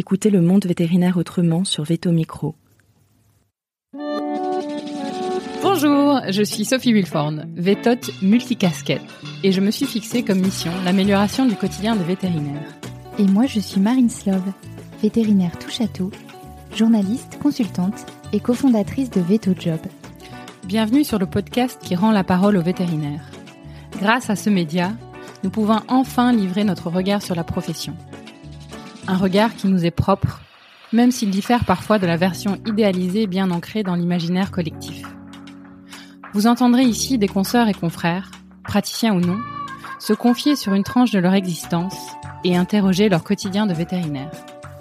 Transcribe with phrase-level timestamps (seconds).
[0.00, 2.54] Écoutez le monde vétérinaire autrement sur Veto Micro.
[5.60, 9.02] Bonjour, je suis Sophie Wilforn, vétote multicasquette,
[9.42, 12.78] et je me suis fixée comme mission l'amélioration du quotidien des vétérinaires.
[13.18, 14.52] Et moi, je suis Marine Slove,
[15.02, 16.12] vétérinaire touche à tout,
[16.76, 19.80] journaliste, consultante et cofondatrice de Veto Job.
[20.62, 23.28] Bienvenue sur le podcast qui rend la parole aux vétérinaires.
[24.00, 24.92] Grâce à ce média,
[25.42, 27.96] nous pouvons enfin livrer notre regard sur la profession.
[29.08, 30.42] Un regard qui nous est propre,
[30.92, 35.02] même s'il diffère parfois de la version idéalisée bien ancrée dans l'imaginaire collectif.
[36.34, 38.30] Vous entendrez ici des consoeurs et confrères,
[38.64, 39.38] praticiens ou non,
[39.98, 41.96] se confier sur une tranche de leur existence
[42.44, 44.30] et interroger leur quotidien de vétérinaire.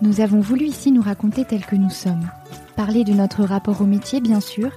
[0.01, 2.29] Nous avons voulu ici nous raconter tel que nous sommes,
[2.75, 4.71] parler de notre rapport au métier bien sûr,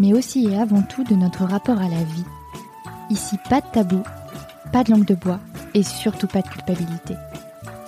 [0.00, 2.24] mais aussi et avant tout de notre rapport à la vie.
[3.08, 4.02] Ici, pas de tabou,
[4.72, 5.38] pas de langue de bois
[5.74, 7.14] et surtout pas de culpabilité.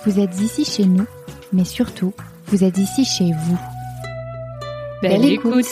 [0.05, 1.05] Vous êtes ici chez nous,
[1.53, 2.13] mais surtout,
[2.47, 3.57] vous êtes ici chez vous.
[5.01, 5.65] Belle, écoute.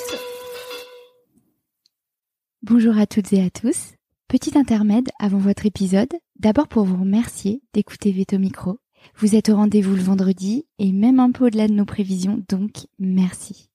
[2.62, 3.96] Bonjour à toutes et à tous.
[4.30, 8.80] Petit intermède avant votre épisode, d'abord pour vous remercier d'écouter Veto Micro.
[9.18, 12.88] Vous êtes au rendez-vous le vendredi et même un peu au-delà de nos prévisions, donc
[13.00, 13.70] merci.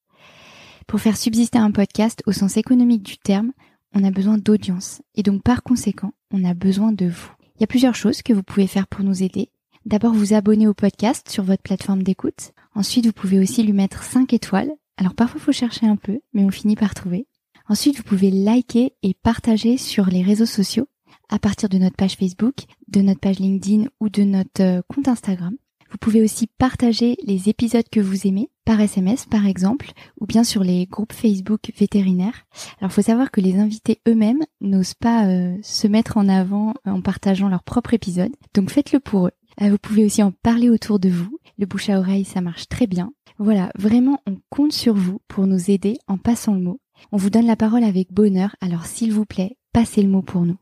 [0.86, 3.52] Pour faire subsister un podcast au sens économique du terme,
[3.94, 7.30] on a besoin d'audience et donc par conséquent, on a besoin de vous.
[7.56, 9.50] Il y a plusieurs choses que vous pouvez faire pour nous aider.
[9.86, 12.50] D'abord, vous abonner au podcast sur votre plateforme d'écoute.
[12.74, 14.72] Ensuite, vous pouvez aussi lui mettre 5 étoiles.
[14.96, 17.28] Alors parfois, il faut chercher un peu, mais on finit par trouver.
[17.68, 20.88] Ensuite, vous pouvez liker et partager sur les réseaux sociaux
[21.28, 25.06] à partir de notre page Facebook, de notre page LinkedIn ou de notre euh, compte
[25.06, 25.54] Instagram.
[25.92, 30.42] Vous pouvez aussi partager les épisodes que vous aimez par SMS par exemple ou bien
[30.42, 32.42] sur les groupes Facebook vétérinaires.
[32.80, 37.00] Alors faut savoir que les invités eux-mêmes n'osent pas euh, se mettre en avant en
[37.02, 38.34] partageant leur propre épisode.
[38.52, 39.32] Donc faites-le pour eux.
[39.62, 41.38] Euh, vous pouvez aussi en parler autour de vous.
[41.58, 43.12] Le bouche à oreille, ça marche très bien.
[43.38, 46.80] Voilà, vraiment, on compte sur vous pour nous aider en passant le mot.
[47.12, 50.42] On vous donne la parole avec bonheur, alors s'il vous plaît, passez le mot pour
[50.42, 50.56] nous.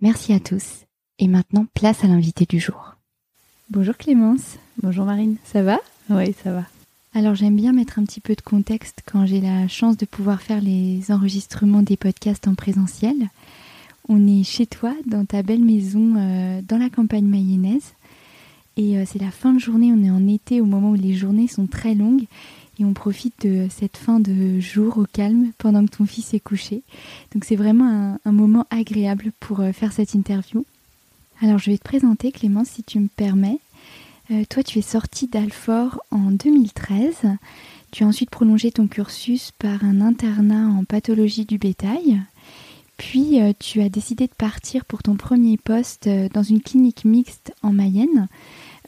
[0.00, 0.84] Merci à tous.
[1.18, 2.96] Et maintenant, place à l'invité du jour.
[3.70, 4.56] Bonjour Clémence.
[4.82, 5.36] Bonjour Marine.
[5.44, 5.78] Ça va?
[6.10, 6.64] Oui, ça va.
[7.14, 10.40] Alors j'aime bien mettre un petit peu de contexte quand j'ai la chance de pouvoir
[10.40, 13.28] faire les enregistrements des podcasts en présentiel.
[14.08, 17.92] On est chez toi, dans ta belle maison, euh, dans la campagne mayonnaise.
[18.78, 21.12] Et euh, c'est la fin de journée, on est en été au moment où les
[21.12, 22.24] journées sont très longues.
[22.78, 26.40] Et on profite de cette fin de jour au calme pendant que ton fils est
[26.40, 26.82] couché.
[27.34, 30.64] Donc c'est vraiment un, moment agréable pour euh, faire cette interview.
[31.42, 33.58] Alors je vais te présenter Clémence si tu me permets.
[34.30, 37.16] Euh, toi tu es sortie d'Alfort en 2013.
[37.90, 42.20] Tu as ensuite prolongé ton cursus par un internat en pathologie du bétail.
[42.96, 47.72] Puis tu as décidé de partir pour ton premier poste dans une clinique mixte en
[47.72, 48.28] Mayenne.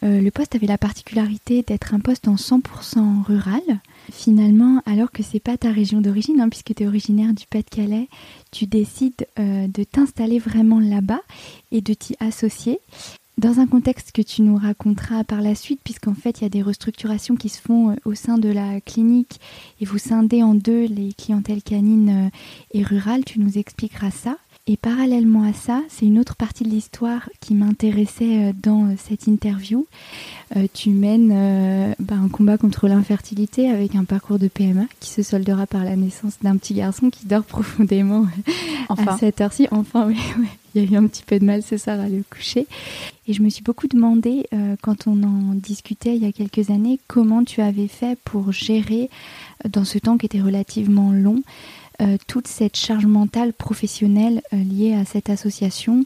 [0.03, 3.63] Euh, le poste avait la particularité d'être un poste en 100% rural.
[4.11, 8.09] Finalement, alors que c'est pas ta région d'origine, hein, puisque tu es originaire du Pas-de-Calais,
[8.51, 11.21] tu décides euh, de t'installer vraiment là-bas
[11.71, 12.81] et de t'y associer.
[13.37, 16.51] Dans un contexte que tu nous raconteras par la suite, puisqu'en fait il y a
[16.51, 19.39] des restructurations qui se font euh, au sein de la clinique
[19.81, 22.31] et vous scindez en deux les clientèles canines
[22.73, 24.39] et rurales, tu nous expliqueras ça.
[24.67, 29.87] Et parallèlement à ça, c'est une autre partie de l'histoire qui m'intéressait dans cette interview.
[30.57, 35.11] Euh, tu mènes euh, bah, un combat contre l'infertilité avec un parcours de PMA qui
[35.11, 38.27] se soldera par la naissance d'un petit garçon qui dort profondément
[38.89, 39.15] enfin.
[39.15, 39.69] à cette heure-ci.
[39.71, 40.17] Enfin, oui,
[40.75, 42.67] il y a eu un petit peu de mal ce soir à le coucher.
[43.29, 46.71] Et je me suis beaucoup demandé, euh, quand on en discutait il y a quelques
[46.71, 49.09] années, comment tu avais fait pour gérer,
[49.69, 51.43] dans ce temps qui était relativement long,
[52.01, 56.05] euh, toute cette charge mentale professionnelle euh, liée à cette association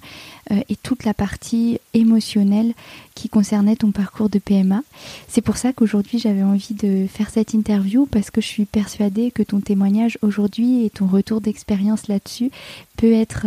[0.51, 2.75] euh, et toute la partie émotionnelle
[3.15, 4.83] qui concernait ton parcours de PMA.
[5.29, 9.31] C'est pour ça qu'aujourd'hui j'avais envie de faire cette interview parce que je suis persuadée
[9.31, 12.51] que ton témoignage aujourd'hui et ton retour d'expérience là-dessus
[12.97, 13.47] peut être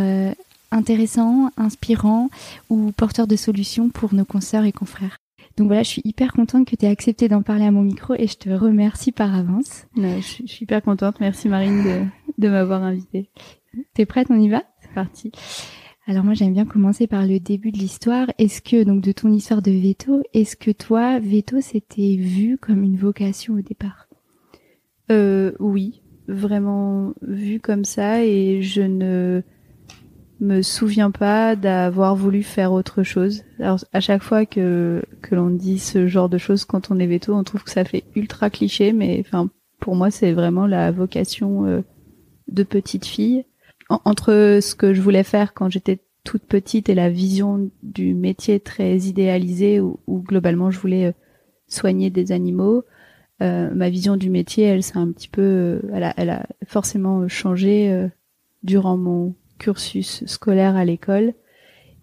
[0.71, 2.29] intéressant, inspirant
[2.69, 5.17] ou porteur de solutions pour nos consoeurs et confrères.
[5.57, 8.13] Donc voilà, je suis hyper contente que tu aies accepté d'en parler à mon micro
[8.13, 9.87] et je te remercie par avance.
[9.95, 11.19] je, suis hyper contente.
[11.19, 12.01] Merci Marine de,
[12.37, 13.29] de m'avoir invitée.
[13.95, 14.27] T'es prête?
[14.29, 14.63] On y va?
[14.81, 15.31] C'est parti.
[16.05, 18.27] Alors moi j'aime bien commencer par le début de l'histoire.
[18.37, 22.83] Est-ce que donc de ton histoire de veto, est-ce que toi veto c'était vu comme
[22.83, 24.07] une vocation au départ?
[25.11, 29.41] Euh, Oui, vraiment vu comme ça et je ne
[30.39, 33.43] me souviens pas d'avoir voulu faire autre chose.
[33.59, 37.07] Alors à chaque fois que que l'on dit ce genre de choses quand on est
[37.07, 39.49] veto, on trouve que ça fait ultra cliché, mais enfin
[39.79, 41.81] pour moi c'est vraiment la vocation euh,
[42.47, 43.45] de petite fille.
[43.89, 48.59] entre ce que je voulais faire quand j'étais toute petite et la vision du métier
[48.59, 51.11] très idéalisée où, globalement je voulais euh,
[51.67, 52.83] soigner des animaux.
[53.39, 58.07] ma vision du métier, elle s'est un petit peu, elle a, elle a forcément changé
[58.63, 61.33] durant mon cursus scolaire à l'école.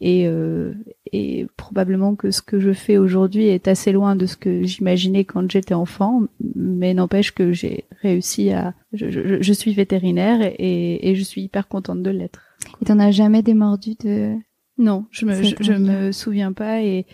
[0.01, 0.75] Et, euh,
[1.13, 5.25] et probablement que ce que je fais aujourd'hui est assez loin de ce que j'imaginais
[5.25, 6.23] quand j'étais enfant,
[6.55, 8.75] mais n'empêche que j'ai réussi à.
[8.93, 12.43] Je, je, je, suis vétérinaire et, et je suis hyper contente de l'être.
[12.83, 14.35] Et t'en as jamais démordu de
[14.79, 17.07] Non, je me je, me souviens pas et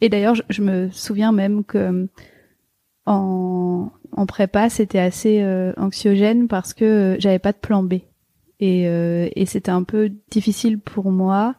[0.00, 2.08] et d'ailleurs je, je, me souviens même que
[3.06, 7.94] en en prépa c'était assez euh, anxiogène parce que j'avais pas de plan B
[8.62, 11.56] et, euh, et c'était un peu difficile pour moi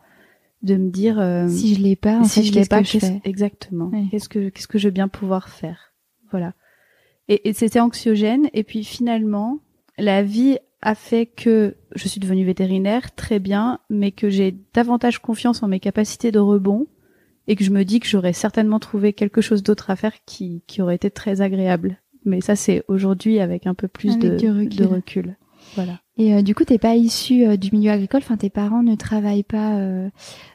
[0.61, 2.87] de me dire euh, si je l'ai pas, en si fait, je l'ai pas, que
[2.87, 3.21] je fais?
[3.25, 3.91] Exactement.
[4.09, 5.93] Qu'est-ce que qu'est-ce que je vais bien pouvoir faire?
[6.31, 6.53] Voilà.
[7.27, 8.49] Et, et c'était anxiogène.
[8.53, 9.59] Et puis finalement,
[9.97, 15.19] la vie a fait que je suis devenue vétérinaire, très bien, mais que j'ai davantage
[15.19, 16.87] confiance en mes capacités de rebond
[17.47, 20.63] et que je me dis que j'aurais certainement trouvé quelque chose d'autre à faire qui,
[20.67, 21.99] qui aurait été très agréable.
[22.25, 25.35] Mais ça, c'est aujourd'hui avec un peu plus de, de recul.
[25.75, 25.99] Voilà.
[26.17, 28.21] Et euh, du coup, t'es pas issu euh, du milieu agricole.
[28.23, 30.09] Enfin, tes parents ne travaillent pas euh,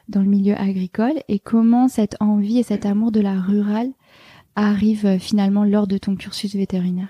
[0.07, 1.21] dans le milieu agricole.
[1.27, 3.91] Et comment cette envie et cet amour de la rurale
[4.55, 7.09] arrive finalement lors de ton cursus vétérinaire?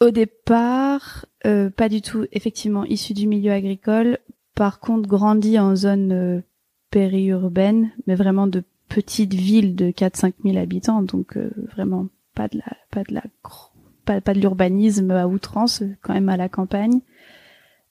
[0.00, 2.26] Au départ, pas du tout.
[2.32, 4.18] Effectivement, issu du milieu agricole.
[4.54, 6.42] Par contre, grandi en zone
[6.90, 11.02] périurbaine, mais vraiment de petites villes de 4-5 000 habitants.
[11.02, 11.38] Donc
[11.74, 13.24] vraiment pas de la pas de la
[14.04, 17.00] pas, pas de l'urbanisme à outrance, quand même à la campagne.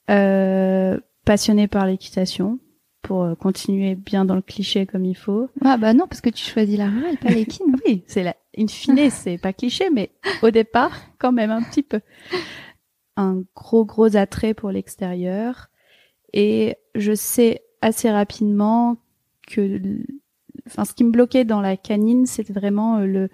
[0.10, 2.60] Euh, passionné par l'équitation
[3.02, 5.50] pour euh, continuer bien dans le cliché comme il faut.
[5.64, 7.76] Ah bah non parce que tu choisis la rurale, pas l'équine.
[7.86, 10.12] oui, c'est la in fine, c'est pas cliché mais
[10.42, 12.02] au départ quand même un petit peu.
[13.16, 15.70] Un gros gros attrait pour l'extérieur
[16.34, 18.98] et je sais assez rapidement
[19.48, 19.80] que
[20.68, 23.30] enfin ce qui me bloquait dans la canine, c'était vraiment euh, le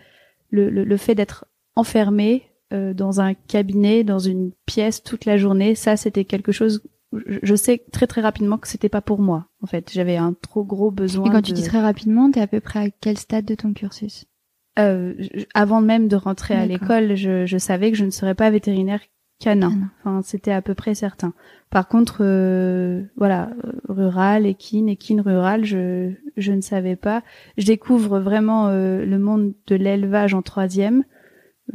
[0.51, 5.37] le, le, le fait d'être enfermé euh, dans un cabinet, dans une pièce toute la
[5.37, 6.83] journée, ça c'était quelque chose.
[7.11, 9.47] Je sais très très rapidement que c'était pas pour moi.
[9.63, 11.25] En fait, j'avais un trop gros besoin.
[11.25, 13.73] Et quand tu dis très rapidement, t'es à peu près à quel stade de ton
[13.73, 14.25] cursus?
[14.77, 15.15] Euh,
[15.55, 19.01] Avant même de rentrer à l'école, je, je, savais que je ne serais pas vétérinaire
[19.39, 19.89] canin.
[19.99, 21.33] Enfin, c'était à peu près certain.
[21.69, 23.49] Par contre, euh, voilà,
[23.87, 27.23] rural, équine, équine rural, je, je ne savais pas.
[27.57, 31.03] Je découvre vraiment euh, le monde de l'élevage en troisième.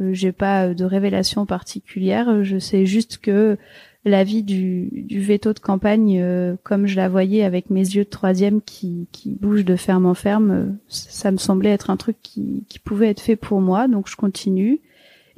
[0.01, 2.43] Euh, j'ai pas de révélation particulière.
[2.43, 3.57] Je sais juste que
[4.03, 8.03] la vie du, du veto de campagne, euh, comme je la voyais avec mes yeux
[8.03, 11.97] de troisième qui, qui bougent de ferme en ferme, euh, ça me semblait être un
[11.97, 13.87] truc qui, qui pouvait être fait pour moi.
[13.87, 14.81] Donc je continue.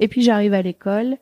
[0.00, 1.16] Et puis j'arrive à l'école.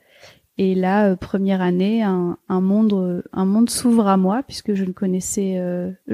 [0.59, 4.93] Et là, première année, un, un monde, un monde s'ouvre à moi puisque je ne
[4.93, 5.63] connaissais.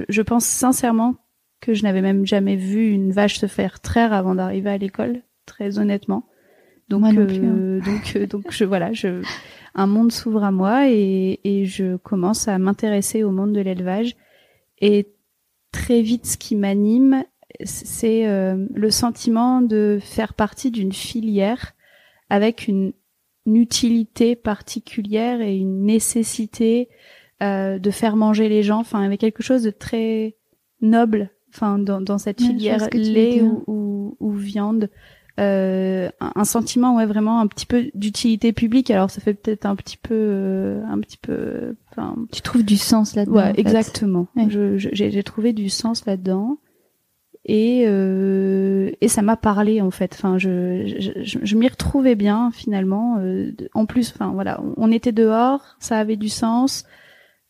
[0.09, 1.15] je pense sincèrement
[1.61, 5.23] que je n'avais même jamais vu une vache se faire traire avant d'arriver à l'école,
[5.47, 6.27] très honnêtement.
[7.01, 7.85] Donc, euh, hein.
[7.85, 9.23] donc, euh, donc, je voilà, je,
[9.75, 14.17] un monde s'ouvre à moi et, et je commence à m'intéresser au monde de l'élevage.
[14.81, 15.09] Et
[15.71, 17.25] très vite, ce qui m'anime,
[17.65, 21.75] c'est euh, le sentiment de faire partie d'une filière
[22.31, 22.93] avec une,
[23.47, 26.89] une, utilité particulière et une nécessité
[27.43, 28.81] euh, de faire manger les gens.
[28.81, 30.37] Enfin, avec quelque chose de très
[30.81, 31.31] noble.
[31.55, 34.89] Enfin, dans, dans cette filière lait ou, ou, ou, viande
[35.43, 38.91] euh, un sentiment ouais vraiment un petit peu d'utilité publique.
[38.91, 42.77] Alors ça fait peut-être un petit peu euh, un petit peu enfin tu trouves du
[42.77, 44.27] sens là-dedans ouais exactement.
[44.47, 46.59] J'ai trouvé du sens là-dedans.
[47.45, 50.15] Et euh, et ça m'a parlé en fait.
[50.15, 55.13] Enfin je je, je, m'y retrouvais bien finalement euh, en plus enfin voilà on était
[55.13, 56.85] dehors ça avait du sens.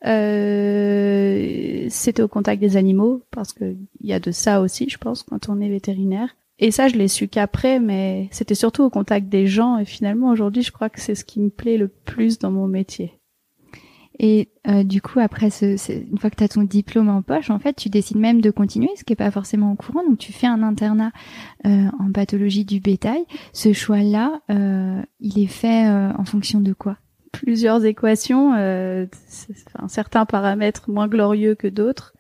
[0.05, 4.99] Euh, c'était au contact des animaux parce que il y a de ça aussi je
[4.99, 8.89] pense quand on est vétérinaire et ça, je l'ai su qu'après, mais c'était surtout au
[8.89, 9.79] contact des gens.
[9.79, 12.69] Et finalement, aujourd'hui, je crois que c'est ce qui me plaît le plus dans mon
[12.69, 13.19] métier.
[14.21, 17.51] Et euh, du coup, après, ce, une fois que tu as ton diplôme en poche,
[17.51, 20.05] en fait, tu décides même de continuer, ce qui est pas forcément au courant.
[20.09, 21.11] Donc, tu fais un internat
[21.67, 23.25] euh, en pathologie du bétail.
[23.53, 26.97] Ce choix-là, euh, il est fait euh, en fonction de quoi?
[27.33, 29.07] Plusieurs équations, euh,
[29.89, 32.12] certains paramètres moins glorieux que d'autres.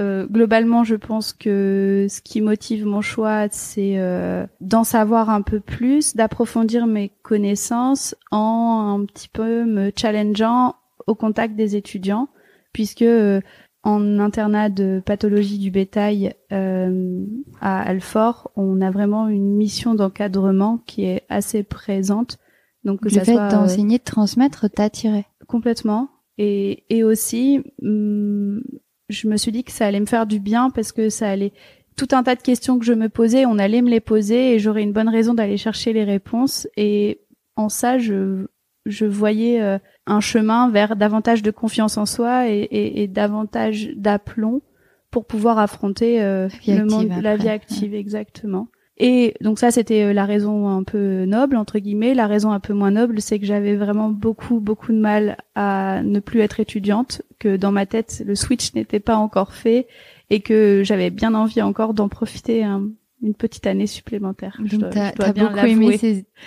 [0.00, 5.42] Euh, globalement, je pense que ce qui motive mon choix, c'est euh, d'en savoir un
[5.42, 10.76] peu plus, d'approfondir mes connaissances en un petit peu me challengeant
[11.06, 12.28] au contact des étudiants,
[12.72, 13.42] puisque euh,
[13.82, 21.04] en internat de pathologie du bétail à Alfort, on a vraiment une mission d'encadrement qui
[21.04, 22.38] est assez présente.
[22.84, 26.08] Donc que le fait d'enseigner, de transmettre, t'attirait complètement.
[26.36, 28.62] Et, et aussi, hum,
[29.10, 31.52] je me suis dit que ça allait me faire du bien parce que ça allait
[31.96, 34.58] tout un tas de questions que je me posais, on allait me les poser et
[34.58, 36.66] j'aurais une bonne raison d'aller chercher les réponses.
[36.76, 37.20] Et
[37.56, 38.46] en ça, je,
[38.86, 43.90] je voyais euh, un chemin vers davantage de confiance en soi et, et, et davantage
[43.96, 44.62] d'aplomb
[45.10, 48.68] pour pouvoir affronter euh, le monde, la vie active, exactement.
[48.96, 52.14] Et donc ça, c'était euh, la raison un peu noble entre guillemets.
[52.14, 56.02] La raison un peu moins noble, c'est que j'avais vraiment beaucoup beaucoup de mal à
[56.02, 59.88] ne plus être étudiante, que dans ma tête le switch n'était pas encore fait
[60.30, 64.60] et que j'avais bien envie encore d'en profiter une petite année supplémentaire.
[64.60, 65.98] Donc t'as as beaucoup aimé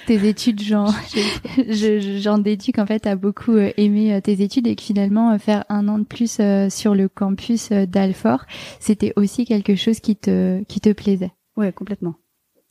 [0.07, 0.93] tes études, genre
[1.67, 5.65] j'en déduis qu'en fait t'as beaucoup euh, aimé euh, tes études et que finalement faire
[5.67, 8.45] un an de plus sur le campus d'Alfort,
[8.79, 11.33] c'était aussi quelque chose qui te qui te plaisait.
[11.57, 12.15] Ouais, complètement.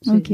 [0.08, 0.32] Ok.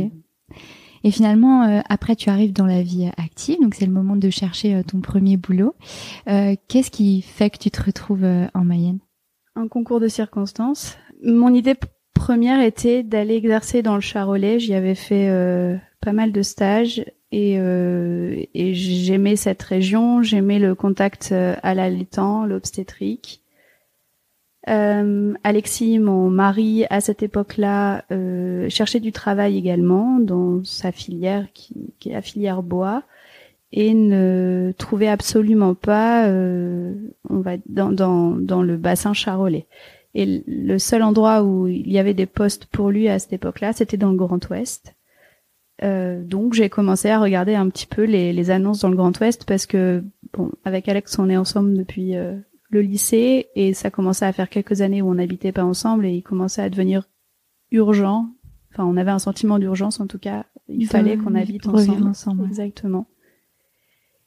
[1.05, 4.31] Et finalement, euh, après, tu arrives dans la vie active, donc c'est le moment de
[4.31, 5.75] chercher euh, ton premier boulot.
[6.29, 8.99] Euh, qu'est-ce qui fait que tu te retrouves en Mayenne?
[9.55, 10.97] Un concours de circonstances.
[11.25, 11.75] Mon idée
[12.15, 14.59] première était d'aller exercer dans le Charolais.
[14.59, 15.29] J'y avais fait
[16.01, 20.23] pas mal de stages et, et j'aimais cette région.
[20.23, 23.43] J'aimais le contact à l'allaitant, l'obstétrique.
[24.69, 31.47] Euh, Alexis, mon mari, à cette époque-là, euh, cherchait du travail également dans sa filière,
[31.55, 31.75] qui,
[32.07, 33.03] est la filière bois,
[33.73, 36.95] et ne trouvait absolument pas, euh,
[37.29, 39.67] on va dans, dans, dans le bassin charolais.
[40.15, 43.73] Et le seul endroit où il y avait des postes pour lui à cette époque-là,
[43.73, 44.95] c'était dans le Grand Ouest.
[45.85, 49.17] Euh, donc j'ai commencé à regarder un petit peu les, les, annonces dans le Grand
[49.21, 52.35] Ouest parce que bon avec Alex on est ensemble depuis euh,
[52.71, 56.13] le lycée et ça commençait à faire quelques années où on n'habitait pas ensemble et
[56.13, 57.09] il commençait à devenir
[57.71, 58.29] urgent.
[58.73, 60.45] Enfin, on avait un sentiment d'urgence en tout cas.
[60.69, 62.07] Il fallait qu'on habite ensemble.
[62.07, 62.45] ensemble.
[62.45, 63.07] Exactement.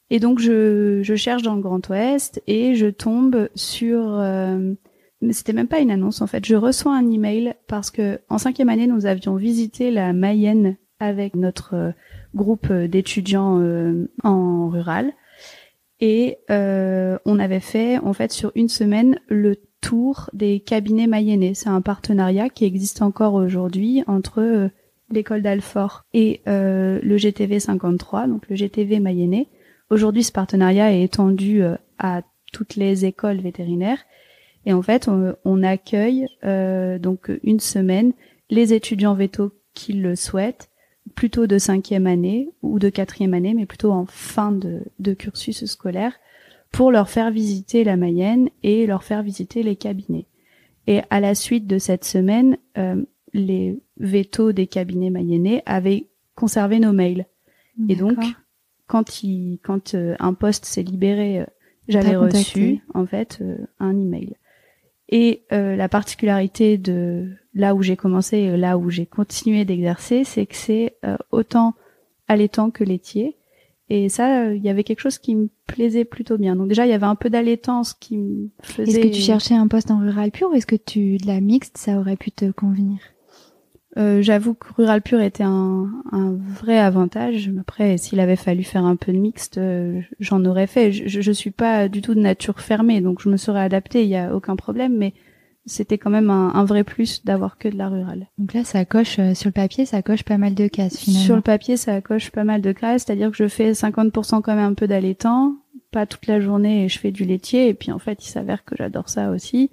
[0.09, 4.01] Et donc je, je, cherche dans le Grand Ouest et je tombe sur.
[4.19, 4.73] Euh,
[5.21, 6.45] mais c'était même pas une annonce en fait.
[6.45, 11.35] Je reçois un email parce que en cinquième année nous avions visité la Mayenne avec
[11.35, 11.91] notre euh,
[12.35, 15.13] groupe d'étudiants euh, en rural
[16.01, 21.53] et euh, on avait fait en fait sur une semaine le tour des cabinets mayennais.
[21.53, 24.69] C'est un partenariat qui existe encore aujourd'hui entre euh,
[25.11, 29.47] l'école d'Alfort et euh, le GTV 53, donc le GTV mayennais.
[29.91, 31.61] Aujourd'hui, ce partenariat est étendu
[31.99, 32.21] à
[32.53, 33.99] toutes les écoles vétérinaires.
[34.65, 35.09] Et en fait,
[35.43, 38.13] on, accueille donc une semaine
[38.49, 40.70] les étudiants vétos qui le souhaitent
[41.15, 46.13] plutôt de cinquième année ou de quatrième année, mais plutôt en fin de, cursus scolaire,
[46.71, 50.27] pour leur faire visiter la Mayenne et leur faire visiter les cabinets.
[50.87, 53.03] Et à la suite de cette semaine, euh,
[53.33, 57.27] les vétos des cabinets mayennais avaient conservé nos mails.
[57.87, 58.17] Et donc,
[58.87, 61.45] quand, il, quand euh, un poste s'est libéré, euh,
[61.87, 63.43] j'avais reçu en fait
[63.79, 64.35] un email.
[65.09, 70.45] Et la particularité de là où j'ai commencé et là où j'ai continué d'exercer, c'est
[70.45, 71.73] que c'est euh, autant
[72.27, 73.37] allaitant que laitier.
[73.89, 76.55] Et ça, euh, il y avait quelque chose qui me plaisait plutôt bien.
[76.55, 78.89] Donc déjà, il y avait un peu d'allaitance qui me faisait...
[78.89, 81.41] Est-ce que tu cherchais un poste en rural pur ou est-ce que tu de la
[81.41, 82.99] mixte, ça aurait pu te convenir?
[83.97, 87.51] Euh, J'avoue que rural pur était un, un vrai avantage.
[87.59, 90.93] Après, s'il avait fallu faire un peu de mixte, euh, j'en aurais fait.
[90.93, 94.09] Je, je, suis pas du tout de nature fermée, donc je me serais adaptée, il
[94.09, 94.95] y a aucun problème.
[94.97, 95.13] Mais
[95.65, 98.27] c'était quand même un, vrai plus d'avoir que de la rurale.
[98.37, 101.25] Donc là, ça coche euh, sur le papier, ça coche pas mal de cases finalement.
[101.25, 104.55] Sur le papier, ça coche pas mal de cases, c'est-à-dire que je fais 50% quand
[104.55, 105.55] même un peu d'allaitant,
[105.91, 108.63] pas toute la journée et je fais du laitier et puis en fait, il s'avère
[108.63, 109.69] que j'adore ça aussi.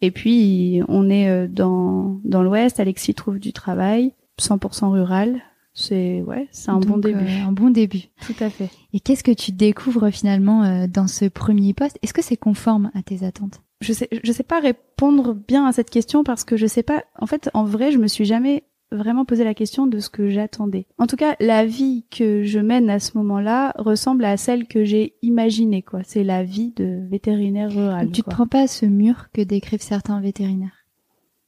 [0.00, 5.40] Et puis on est euh, dans dans l'ouest, Alexis trouve du travail, 100% rural,
[5.74, 7.24] c'est ouais, c'est un bon début.
[7.24, 8.04] Euh, un bon début.
[8.26, 8.70] Tout à fait.
[8.94, 11.98] Et qu'est-ce que tu découvres finalement dans ce premier poste?
[12.02, 13.60] Est-ce que c'est conforme à tes attentes?
[13.80, 17.04] Je sais, je sais pas répondre bien à cette question parce que je sais pas.
[17.18, 20.28] En fait, en vrai, je me suis jamais vraiment posé la question de ce que
[20.28, 20.86] j'attendais.
[20.98, 24.84] En tout cas, la vie que je mène à ce moment-là ressemble à celle que
[24.84, 26.00] j'ai imaginée, quoi.
[26.04, 28.10] C'est la vie de vétérinaire rural.
[28.12, 30.84] tu te prends pas à ce mur que décrivent certains vétérinaires?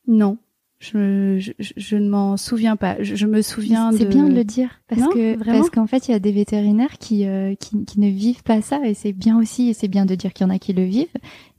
[0.06, 0.38] Non.
[0.80, 3.02] Je, je, je, ne m'en souviens pas.
[3.02, 3.96] Je, me souviens de.
[3.96, 6.98] C'est bien de le dire parce que parce qu'en fait il y a des vétérinaires
[6.98, 10.06] qui, euh, qui, qui ne vivent pas ça et c'est bien aussi et c'est bien
[10.06, 11.08] de dire qu'il y en a qui le vivent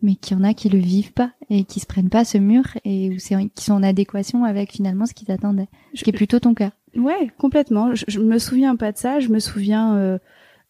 [0.02, 2.38] mais qu'il y en a qui le vivent pas et qui se prennent pas ce
[2.38, 5.68] mur et où c'est qui sont en adéquation avec finalement ce qu'ils attendaient.
[5.96, 6.72] Ce qui est plutôt ton cas.
[6.96, 7.94] Ouais, complètement.
[7.96, 9.20] Je, je me souviens pas de ça.
[9.20, 9.98] Je me souviens.
[9.98, 10.18] Euh,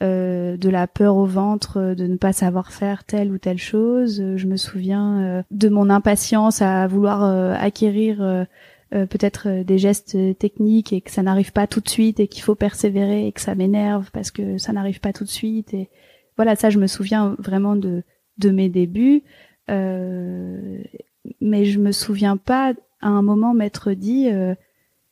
[0.02, 3.58] euh, de la peur au ventre euh, de ne pas savoir faire telle ou telle
[3.58, 4.22] chose.
[4.22, 7.22] Euh, je me souviens de mon impatience à vouloir
[7.62, 8.46] acquérir
[8.92, 12.56] peut-être des gestes techniques et que ça n'arrive pas tout de suite et qu'il faut
[12.56, 15.74] persévérer et que ça m'énerve parce que ça n'arrive pas tout de suite.
[15.74, 15.90] Et
[16.38, 18.04] voilà, ça, je me souviens vraiment de,
[18.38, 19.24] de mes débuts.
[19.68, 24.30] mais je me souviens pas à un moment m'être dit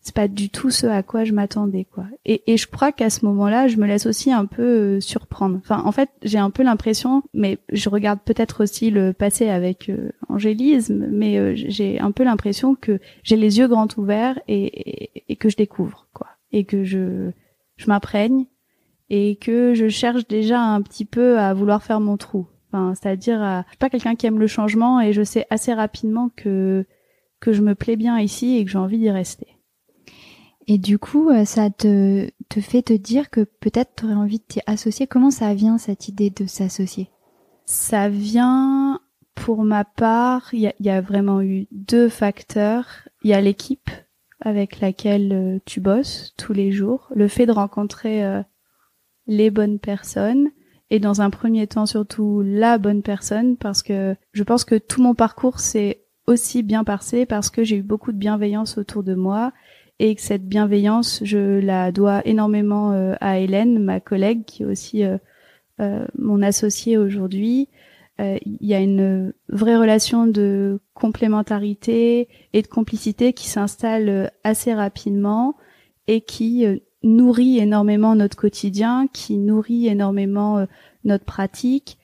[0.07, 2.05] c'est pas du tout ce à quoi je m'attendais quoi.
[2.23, 5.57] Et, et je crois qu'à ce moment-là, je me laisse aussi un peu euh, surprendre.
[5.57, 9.89] Enfin, en fait, j'ai un peu l'impression, mais je regarde peut-être aussi le passé avec
[9.89, 15.11] euh, angélisme, mais euh, j'ai un peu l'impression que j'ai les yeux grands ouverts et,
[15.29, 17.31] et, que je découvre quoi, et que je
[17.75, 18.45] je m'imprègne
[19.09, 22.47] et que je cherche déjà un petit peu à vouloir faire mon trou.
[22.71, 26.31] Enfin, c'est-à-dire, je suis pas quelqu'un qui aime le changement et je sais assez rapidement
[26.35, 26.85] que
[27.41, 29.56] que je me plais bien ici et que j'ai envie d'y rester.
[30.67, 34.39] Et du coup, euh, ça te, te fait te dire que peut-être tu aurais envie
[34.39, 35.07] de t'y associer.
[35.07, 37.09] Comment ça vient cette idée de s'associer?
[37.65, 38.99] Ça vient,
[39.33, 43.07] pour ma part, il y a, vraiment eu deux facteurs.
[43.23, 43.89] Il y a l'équipe
[44.41, 48.43] avec laquelle euh, tu bosses tous les jours, le fait de rencontrer euh,
[49.25, 50.49] les bonnes personnes.
[50.89, 53.55] Et dans un premier temps surtout la bonne personne.
[53.55, 57.77] Parce que je pense que tout mon parcours s'est aussi bien passé parce que j'ai
[57.77, 59.53] eu beaucoup de bienveillance autour de moi
[59.99, 64.65] et que cette bienveillance, je la dois énormément euh, à Hélène, ma collègue, qui est
[64.65, 65.17] aussi euh,
[65.79, 67.69] euh, mon associée aujourd'hui.
[68.19, 75.55] Il y a une vraie relation de complémentarité et de complicité qui s'installe assez rapidement
[76.07, 76.65] et qui
[77.03, 80.65] nourrit énormément notre quotidien, qui nourrit énormément
[81.03, 81.99] notre pratique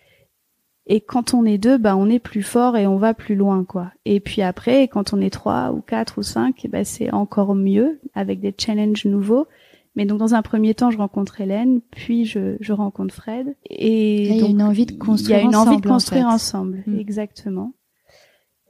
[0.85, 3.63] et quand on est deux, bah on est plus fort et on va plus loin,
[3.63, 3.91] quoi.
[4.05, 8.01] Et puis après, quand on est trois ou quatre ou cinq, bah c'est encore mieux
[8.13, 9.47] avec des challenges nouveaux.
[9.95, 13.55] Mais donc dans un premier temps, je rencontre Hélène, puis je, je rencontre Fred.
[13.69, 15.37] Et il y a une envie de construire.
[15.37, 17.73] Il y a une envie de construire ensemble, exactement.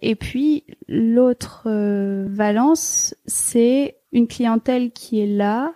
[0.02, 5.74] Et puis l'autre euh, valence, c'est une clientèle qui est là,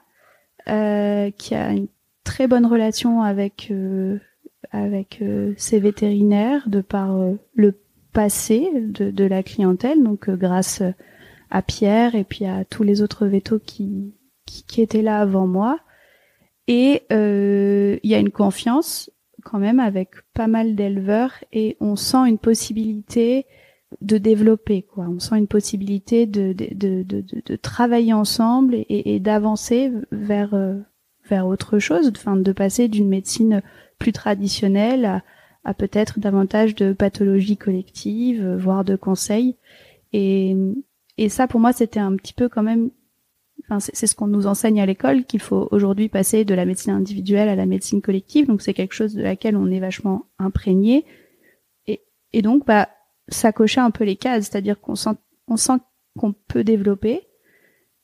[0.67, 1.87] euh, qui a une
[2.25, 4.19] très bonne relation avec euh,
[4.81, 7.79] avec euh, ces vétérinaires de par euh, le
[8.13, 10.81] passé de, de, la clientèle, donc euh, grâce
[11.49, 14.13] à Pierre et puis à tous les autres vétos qui,
[14.45, 15.79] qui, qui étaient là avant moi.
[16.69, 19.09] Et il y a une confiance
[19.45, 23.45] quand même avec pas mal d'éleveurs et on sent une possibilité
[24.01, 25.05] de développer quoi.
[25.07, 30.53] On sent une possibilité de de, de, de, de travailler ensemble et, et d'avancer vers
[31.29, 33.61] vers autre chose, enfin de passer d'une médecine
[33.99, 35.23] plus traditionnelle
[35.63, 39.57] à, peut-être davantage de pathologie collective, euh, voire de conseils.
[40.13, 40.55] Et,
[41.29, 42.89] ça, pour moi, c'était un petit peu quand même.
[43.63, 46.93] Enfin, c'est ce qu'on nous enseigne à l'école qu'il faut aujourd'hui passer de la médecine
[46.93, 48.47] individuelle à la médecine collective.
[48.47, 51.05] Donc c'est quelque chose de laquelle on est vachement imprégné.
[52.33, 52.89] Et, donc, bah,
[53.29, 55.15] ça cochait un peu les cases, c'est-à-dire qu'on sent,
[55.55, 55.79] sent
[56.17, 57.27] qu'on peut développer.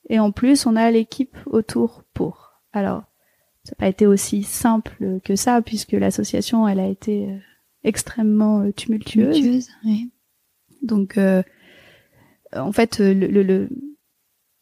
[0.10, 2.62] Et en plus, on a l'équipe autour pour.
[2.74, 3.04] Alors,
[3.64, 7.38] ça n'a pas été aussi simple que ça puisque l'association elle a été euh,
[7.84, 9.36] extrêmement euh, tumultueuse.
[9.36, 10.12] tumultueuse oui.
[10.82, 11.44] Donc euh,
[12.56, 13.70] en fait le, le,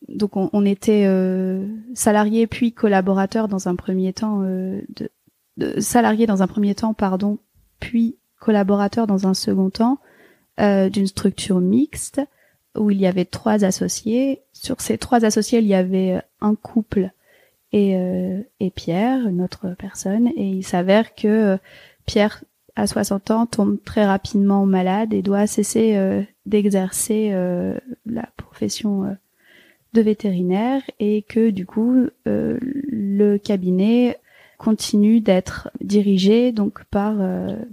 [0.07, 4.83] donc on, on était euh, salarié puis collaborateur dans un premier temps de,
[5.57, 7.39] de salarié dans un premier temps pardon
[7.79, 9.99] puis collaborateur dans un second temps
[10.59, 12.21] d'une structure mixte
[12.77, 14.41] où il y avait trois associés.
[14.53, 17.11] Sur ces trois associés, il y avait un couple
[17.73, 20.27] et, euh, et Pierre, une autre personne.
[20.35, 21.57] Et il s'avère que euh,
[22.05, 22.43] Pierre,
[22.75, 27.31] à 60 ans, tombe très rapidement malade et doit cesser euh, d'exercer
[28.05, 29.15] la profession
[29.93, 34.17] de vétérinaire et que du coup le cabinet
[34.57, 37.15] continue d'être dirigé donc par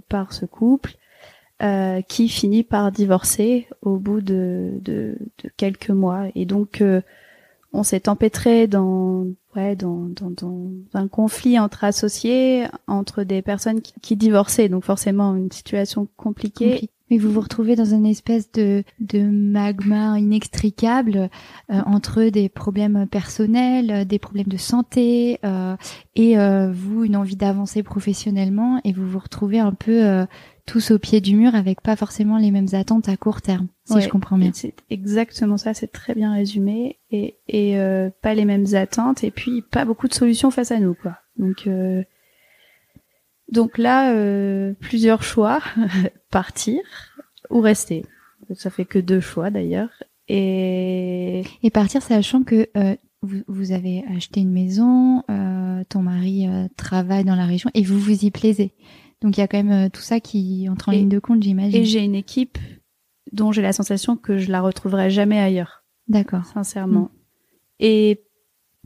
[0.07, 0.99] par ce couple
[1.61, 6.81] euh, qui finit par divorcer au bout de, de, de quelques mois et donc
[7.73, 13.81] on s'est empêtré dans ouais dans, dans, dans, un conflit entre associés entre des personnes
[13.81, 14.69] qui, divorçaient.
[14.69, 16.89] Donc forcément une situation compliquée.
[17.11, 21.29] Mais vous vous retrouvez dans une espèce de, de magma inextricable
[21.71, 25.75] euh, entre des problèmes personnels, des problèmes de santé euh,
[26.15, 30.27] et euh, vous une envie d'avancer professionnellement et vous vous retrouvez un peu
[30.69, 34.01] tous au pied du mur avec pas forcément les mêmes attentes à court terme, si
[34.01, 34.51] je comprends bien.
[34.53, 39.31] C'est exactement ça, c'est très bien résumé et, et euh, pas les mêmes attentes et
[39.31, 41.17] puis pas beaucoup de solutions face à nous quoi.
[41.37, 42.03] Donc euh,
[43.51, 45.59] donc là euh, plusieurs choix
[46.29, 46.81] partir
[47.49, 48.05] ou rester.
[48.53, 52.69] Ça fait que deux choix d'ailleurs et et partir sachant que
[53.23, 55.23] vous, vous, avez acheté une maison,
[55.89, 58.71] ton mari travaille dans la région et vous vous y plaisez.
[59.21, 61.43] Donc il y a quand même euh, tout ça qui entre en ligne de compte,
[61.43, 61.81] j'imagine.
[61.81, 62.57] Et j'ai une équipe
[63.31, 65.83] dont j'ai la sensation que je la retrouverai jamais ailleurs.
[66.07, 66.45] D'accord.
[66.45, 67.01] Sincèrement.
[67.01, 67.09] Mm.
[67.81, 68.21] Et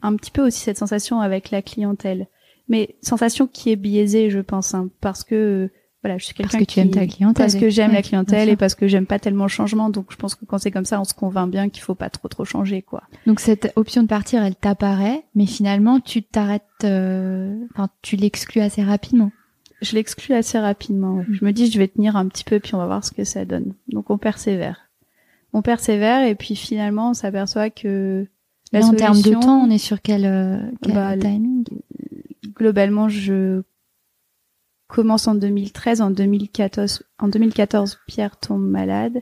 [0.02, 2.28] un petit peu aussi cette sensation avec la clientèle.
[2.68, 5.70] Mais sensation qui est biaisée, je pense, hein, parce que
[6.02, 7.44] voilà, je suis Parce quelqu'un que tu aimes qui- ta clientèle.
[7.46, 9.90] parce que j'aime Ouais, la clientèle et parce que j'aime pas tellement le changement.
[9.90, 12.10] Donc je pense que quand c'est comme ça, on se convainc bien qu'il faut pas
[12.10, 13.04] trop trop changer quoi.
[13.26, 18.60] Donc cette option de partir, elle t'apparaît, mais finalement tu t'arrêtes, euh, enfin tu l'exclus
[18.62, 19.32] assez rapidement.
[19.84, 21.16] Je l'exclus assez rapidement.
[21.18, 21.26] ouais.
[21.32, 23.24] Je me dis je vais tenir un petit peu puis on va voir ce que
[23.24, 23.74] ça donne.
[23.90, 24.90] Donc on persévère.
[25.54, 28.26] On persévère et puis finalement on s'aperçoit que
[28.72, 31.64] la Là, en termes de temps, on est sur quel, euh, quel Bah, timing?
[32.56, 33.62] globalement, je
[34.88, 36.02] commence en 2013.
[36.02, 39.22] En 2014, en 2014, Pierre tombe malade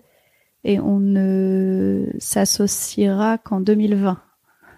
[0.64, 4.22] et on ne s'associera qu'en 2020.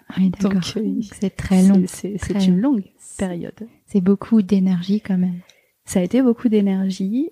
[0.08, 0.60] Ah Oui, d'accord.
[0.76, 1.82] Euh, C'est très long.
[1.86, 2.72] C'est une long.
[2.72, 2.84] longue
[3.16, 3.54] période.
[3.86, 5.38] C'est beaucoup d'énergie quand même.
[5.86, 7.30] Ça a été beaucoup d'énergie,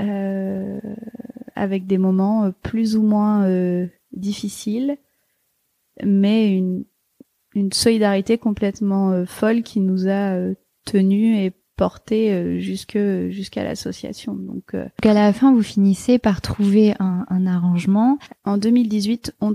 [0.00, 0.80] euh,
[1.54, 4.98] avec des moments euh, plus ou moins euh, difficiles,
[6.04, 6.84] mais une,
[7.54, 14.34] une solidarité complètement euh, folle qui nous a euh, tenus et portés jusque jusqu'à l'association.
[14.34, 18.18] Donc euh, Donc à la fin, vous finissez par trouver un, un arrangement.
[18.44, 19.54] en 2018, on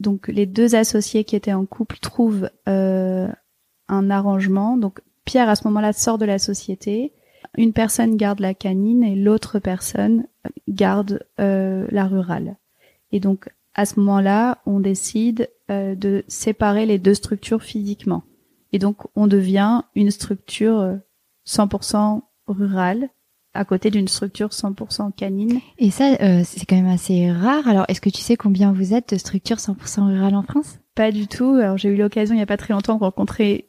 [0.00, 3.28] donc les deux associés qui étaient en couple trouvent euh,
[3.88, 4.76] un arrangement.
[4.76, 7.12] Donc Pierre à ce moment-là sort de la société.
[7.56, 10.26] Une personne garde la canine et l'autre personne
[10.68, 12.56] garde euh, la rurale.
[13.12, 18.24] Et donc à ce moment-là, on décide euh, de séparer les deux structures physiquement.
[18.72, 20.96] Et donc on devient une structure euh,
[21.46, 23.10] 100% rurale
[23.56, 25.60] à côté d'une structure 100% canine.
[25.78, 27.66] Et ça, euh, c'est quand même assez rare.
[27.66, 30.78] Alors, est-ce que tu sais combien vous êtes de structures 100% rurales en France?
[30.94, 31.54] Pas du tout.
[31.54, 33.68] Alors j'ai eu l'occasion il y a pas très longtemps de rencontrer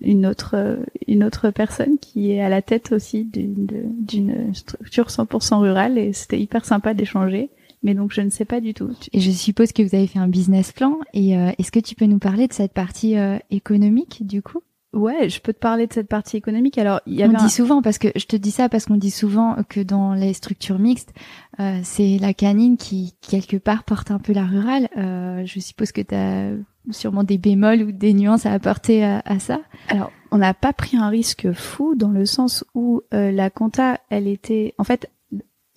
[0.00, 5.98] une autre une autre personne qui est à la tête aussi d'une structure 100% rurale
[5.98, 7.50] et c'était hyper sympa d'échanger.
[7.84, 8.90] Mais donc je ne sais pas du tout.
[9.12, 10.98] Et je suppose que vous avez fait un business plan.
[11.14, 14.60] Et euh, est-ce que tu peux nous parler de cette partie euh, économique du coup?
[14.92, 16.76] Ouais, je peux te parler de cette partie économique.
[16.78, 18.84] Alors il y On avait un- dit souvent parce que je te dis ça parce
[18.86, 21.12] qu'on dit souvent que dans les structures mixtes,
[21.60, 24.88] euh, c'est la canine qui quelque part porte un peu la rurale.
[24.98, 26.50] Euh, je suppose que tu as
[26.90, 29.60] sûrement des bémols ou des nuances à apporter à, à ça.
[29.88, 34.00] Alors, on n'a pas pris un risque fou dans le sens où euh, la compta,
[34.10, 35.10] elle était, en fait,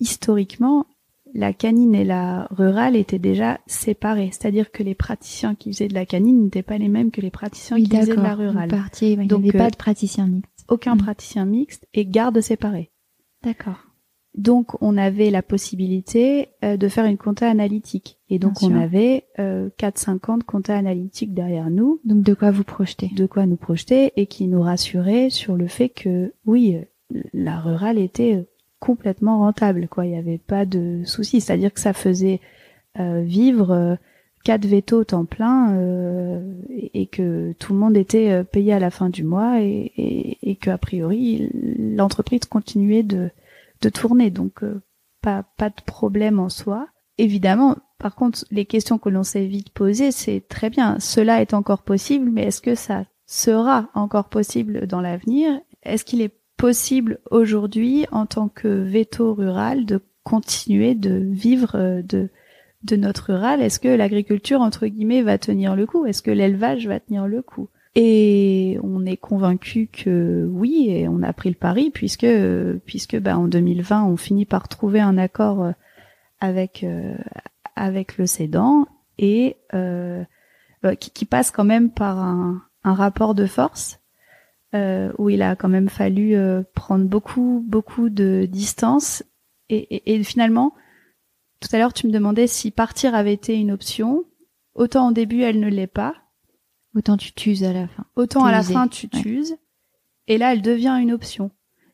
[0.00, 0.86] historiquement,
[1.34, 4.30] la canine et la rurale étaient déjà séparées.
[4.32, 7.30] C'est-à-dire que les praticiens qui faisaient de la canine n'étaient pas les mêmes que les
[7.30, 8.68] praticiens qui faisaient de la rurale.
[8.70, 10.64] Partiez, il n'y avait euh, pas de praticien mixte.
[10.68, 10.98] Aucun Mm.
[10.98, 12.90] praticien mixte et garde séparée.
[13.44, 13.78] D'accord.
[14.36, 18.18] Donc, on avait la possibilité euh, de faire une compta analytique.
[18.28, 22.50] Et donc, on avait euh, 4-5 ans de compta analytique derrière nous Donc de quoi
[22.50, 23.10] vous projetez?
[23.16, 26.76] De quoi nous projeter et qui nous rassurait sur le fait que oui,
[27.32, 28.42] la rurale était euh,
[28.78, 29.88] complètement rentable.
[29.88, 31.40] Quoi, il n'y avait pas de souci.
[31.40, 32.40] C'est-à-dire que ça faisait
[33.00, 33.96] euh, vivre
[34.44, 38.90] quatre vétos temps plein euh, et, et que tout le monde était payé à la
[38.90, 43.30] fin du mois et, et, et que a priori l'entreprise continuait de
[43.80, 44.30] de tourner.
[44.30, 44.82] Donc euh,
[45.22, 46.88] pas pas de problème en soi.
[47.18, 51.54] Évidemment, par contre, les questions que l'on s'est vite posées, c'est très bien, cela est
[51.54, 55.58] encore possible, mais est-ce que ça sera encore possible dans l'avenir?
[55.82, 62.02] Est-ce qu'il est possible aujourd'hui, en tant que veto rural, de continuer de vivre euh,
[62.02, 62.28] de
[62.82, 63.62] de notre rural?
[63.62, 66.06] Est-ce que l'agriculture, entre guillemets, va tenir le coup?
[66.06, 67.68] Est-ce que l'élevage va tenir le coup?
[67.98, 72.26] Et on est convaincu que oui, et on a pris le pari puisque
[72.84, 75.72] puisque bah, en 2020 on finit par trouver un accord euh,
[76.38, 77.16] avec euh,
[77.74, 78.86] avec le cédant
[79.18, 80.22] et euh,
[80.84, 83.98] euh, qui, qui passe quand même par un, un rapport de force
[84.74, 89.22] euh, où il a quand même fallu euh, prendre beaucoup beaucoup de distance.
[89.70, 90.74] Et, et, et finalement
[91.60, 94.24] tout à l'heure tu me demandais si partir avait été une option.
[94.74, 96.14] Autant au début elle ne l'est pas
[96.96, 98.04] Autant tu t'uses à la fin.
[98.16, 99.20] autant à la usé, fin tu ouais.
[99.22, 99.56] t'uses
[100.28, 101.50] et là elle devient une option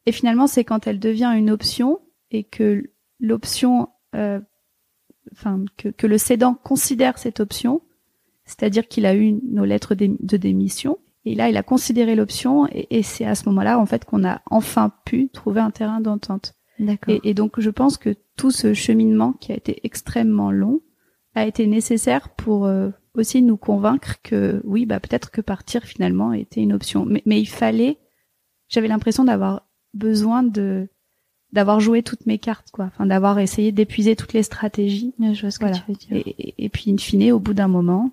[0.07, 1.99] et finalement c'est quand elle devient une option
[2.31, 4.41] et que l'option euh,
[5.33, 7.83] enfin que, que le cédant considère cette option
[8.45, 12.87] c'est-à-dire qu'il a eu nos lettres de démission et là il a considéré l'option et,
[12.99, 16.55] et c'est à ce moment-là en fait qu'on a enfin pu trouver un terrain d'entente
[16.79, 17.12] D'accord.
[17.15, 20.81] et, et donc je pense que tout ce cheminement qui a été extrêmement long
[21.35, 26.33] a été nécessaire pour euh, aussi nous convaincre que oui, bah peut-être que partir finalement
[26.33, 27.05] était une option.
[27.05, 27.99] Mais, mais il fallait,
[28.68, 30.88] j'avais l'impression d'avoir besoin de
[31.53, 32.87] d'avoir joué toutes mes cartes, quoi.
[32.87, 35.14] Enfin, d'avoir essayé d'épuiser toutes les stratégies.
[35.21, 36.16] Je vois ce que tu veux dire.
[36.16, 38.11] Et, et, et puis, in fine, au bout d'un moment,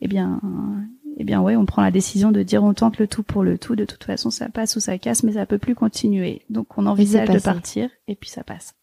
[0.00, 0.40] eh bien,
[1.18, 3.58] eh bien, ouais, on prend la décision de dire on tente le tout pour le
[3.58, 3.76] tout.
[3.76, 6.42] De toute façon, ça passe ou ça casse, mais ça peut plus continuer.
[6.50, 8.74] Donc, on envisage de partir, et puis ça passe.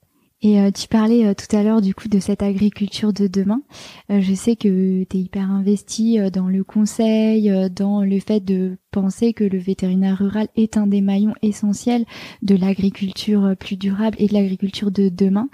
[0.45, 3.63] Et euh, tu parlais euh, tout à l'heure du coup de cette agriculture de demain.
[4.11, 8.77] Euh, je sais que tu es hyper investi dans le conseil, dans le fait de
[8.91, 12.05] penser que le vétérinaire rural est un des maillons essentiels
[12.43, 15.49] de l'agriculture plus durable et de l'agriculture de demain.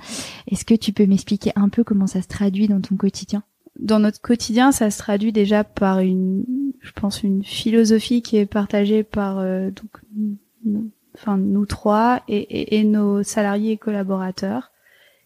[0.47, 3.43] Est-ce que tu peux m'expliquer un peu comment ça se traduit dans ton quotidien?
[3.80, 6.43] Dans notre quotidien, ça se traduit déjà par une,
[6.82, 10.82] je pense, une philosophie qui est partagée par donc,
[11.15, 14.71] enfin nous trois et, et, et nos salariés et collaborateurs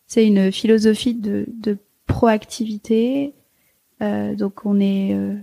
[0.08, 3.34] c'est une philosophie de, de proactivité.
[4.02, 5.36] Euh, donc on est, euh,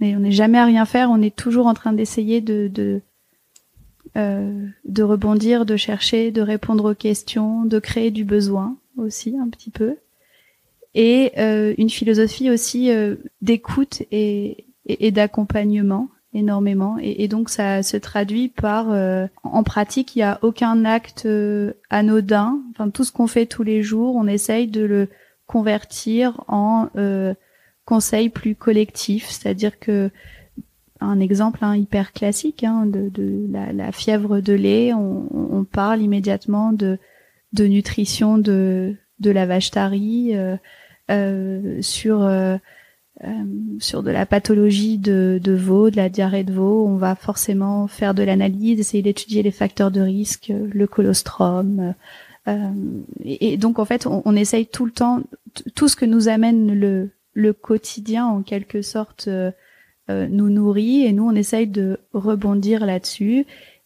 [0.00, 1.10] mais on n'est jamais à rien faire.
[1.10, 3.00] On est toujours en train d'essayer de de,
[4.16, 9.48] euh, de rebondir, de chercher, de répondre aux questions, de créer du besoin aussi un
[9.48, 9.96] petit peu.
[10.94, 16.98] Et euh, une philosophie aussi euh, d'écoute et, et, et d'accompagnement énormément.
[17.00, 21.72] Et, donc ça se traduit par euh, en pratique il y a aucun acte euh,
[21.90, 22.60] anodin.
[22.70, 25.08] Enfin tout ce qu'on fait tous les jours on essaye de le
[25.46, 27.34] convertir en euh,
[27.84, 29.28] conseil plus collectif.
[29.30, 30.10] C'est-à-dire que
[31.00, 33.10] un exemple hein, hyper classique hein, de,
[33.50, 36.98] la, fièvre de lait on, parle immédiatement de
[37.58, 40.34] nutrition de la vache tarie
[41.80, 42.58] sur
[43.80, 47.86] sur de la pathologie de, de veau, de la diarrhée de veau, on va forcément
[47.86, 51.94] faire de l'analyse, essayer d'étudier les facteurs de risque, le colostrum.
[52.48, 52.70] Euh,
[53.24, 55.22] et, donc en fait, on, on essaye tout le temps,
[55.74, 59.50] tout ce que nous amène le, quotidien en quelque sorte euh,
[60.08, 63.44] euh nous nourrit et nous on essaye de rebondir là-dessus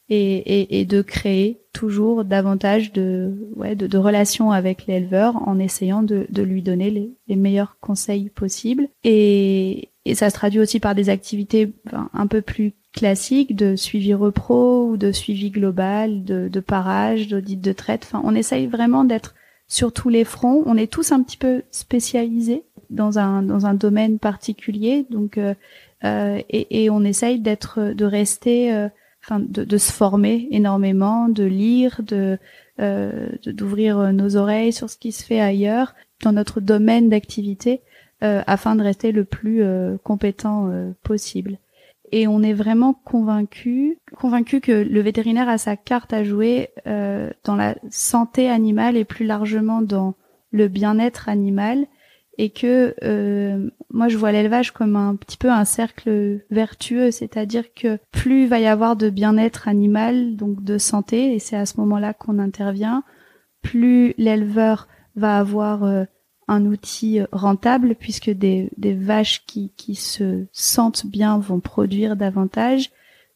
[0.09, 6.27] et, de créer toujours davantage de, ouais, de, de relations avec l'éleveur en essayant de,
[6.29, 8.89] de lui donner les, les, meilleurs conseils possibles.
[9.05, 11.73] Et, et, ça se traduit aussi par des activités
[12.13, 17.61] un peu plus classiques de suivi repro ou de suivi global, de, de parage, d'audit
[17.61, 18.03] de traite.
[18.05, 19.35] Enfin, on essaye vraiment d'être
[19.69, 20.63] sur tous les fronts.
[20.67, 25.07] On est tous un petit peu spécialisés dans un, dans un domaine particulier.
[25.11, 25.55] Donc, euh,
[26.05, 28.89] euh, et, et, on essaye d'être, de rester euh,
[29.39, 32.39] de, se former énormément, de lire, de
[32.81, 37.83] euh, d'ouvrir nos oreilles sur ce qui se fait ailleurs dans notre domaine d'activité
[38.23, 41.59] euh, afin de rester le plus euh, compétent euh, possible.
[42.13, 47.31] Et on est vraiment convaincu, convaincu que le vétérinaire a sa carte à jouer euh,
[47.45, 50.15] dans la santé animale et plus largement dans
[50.51, 51.87] le bien-être animal
[52.41, 57.75] et que euh, moi je vois l'élevage comme un petit peu un cercle vertueux, c'est-à-dire
[57.75, 61.67] que plus il va y avoir de bien-être animal, donc de santé, et c'est à
[61.67, 63.05] ce moment-là qu'on intervient,
[63.61, 66.05] plus l'éleveur va avoir euh,
[66.49, 72.91] un outil rentable puisque des, vaches qui se sentent bien vont produire davantage,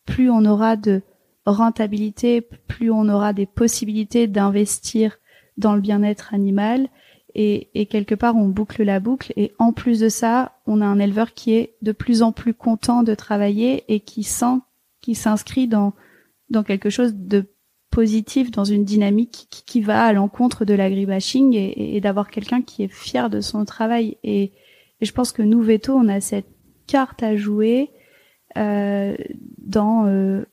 [0.07, 1.03] plus on aura de
[1.45, 5.19] rentabilité, plus on aura des possibilités d'investir
[5.59, 6.89] dans le bien-être animal
[7.35, 9.33] et, et, quelque part on boucle la boucle.
[9.37, 12.55] Et en plus de ça on a un éleveur qui est de plus en plus
[12.55, 14.59] content de travailler et qui sent
[15.01, 15.95] qui s'inscrit dans
[16.51, 17.47] dans quelque chose de
[17.91, 22.61] positif dans une dynamique qui, qui va à l'encontre de l'agribashing et, et d'avoir quelqu'un
[22.61, 24.17] qui est fier de son travail.
[24.25, 24.53] Et,
[25.01, 26.49] et, je pense que nous Veto on a cette
[26.87, 27.91] carte à jouer
[28.57, 29.17] euh,
[29.59, 30.45] dans euh,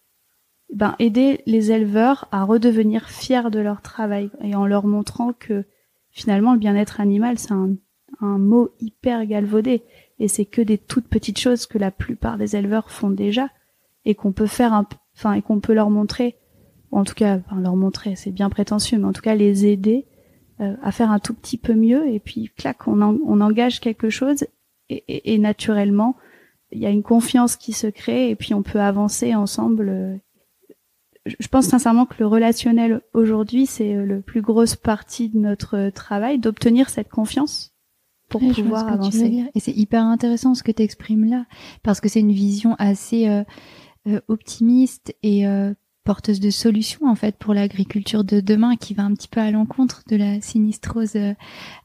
[0.74, 5.66] ben aider les éleveurs à redevenir fiers de leur travail et en leur montrant que
[6.12, 7.76] finalement, le bien-être animal, c'est un,
[8.20, 9.84] un, mot hyper galvaudé.
[10.20, 13.50] Et c'est que des toutes petites choses que la plupart des éleveurs font déjà
[14.06, 16.38] et qu'on peut faire un, enfin, et qu'on peut leur montrer,
[16.92, 19.66] ou en tout cas, enfin, leur montrer, c'est bien prétentieux, mais en tout cas, les
[19.66, 20.06] aider
[20.60, 22.08] euh, à faire un tout petit peu mieux.
[22.10, 24.44] Et puis, clac, on, on engage quelque chose
[24.90, 26.16] et, et, et naturellement,
[26.72, 30.16] il y a une confiance qui se crée et puis on peut avancer ensemble euh,
[31.26, 35.90] je pense sincèrement que le relationnel aujourd'hui, c'est euh, le plus grosse partie de notre
[35.90, 37.74] travail, d'obtenir cette confiance
[38.30, 39.46] pour pouvoir avancer.
[39.54, 41.46] Et c'est hyper intéressant ce que tu exprimes là,
[41.84, 43.44] parce que c'est une vision assez euh,
[44.08, 49.04] euh, optimiste et euh, porteuse de solutions en fait pour l'agriculture de demain qui va
[49.04, 51.34] un petit peu à l'encontre de la sinistrose euh,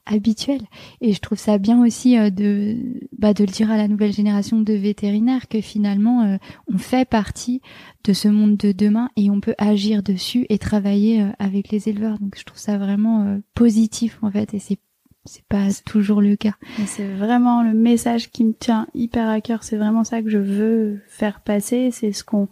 [0.05, 0.61] habituelle
[1.01, 2.77] et je trouve ça bien aussi euh, de
[3.17, 6.37] bah, de le dire à la nouvelle génération de vétérinaires que finalement euh,
[6.73, 7.61] on fait partie
[8.03, 12.17] de ce monde de demain et on peut agir dessus et travailler avec les éleveurs
[12.19, 14.79] donc je trouve ça vraiment positif en fait et c'est
[15.27, 16.53] c'est pas toujours le cas.
[16.85, 19.63] C'est vraiment le message qui me tient hyper à cœur.
[19.63, 21.89] C'est vraiment ça que je veux faire passer.
[21.91, 22.47] C'est ce qu'on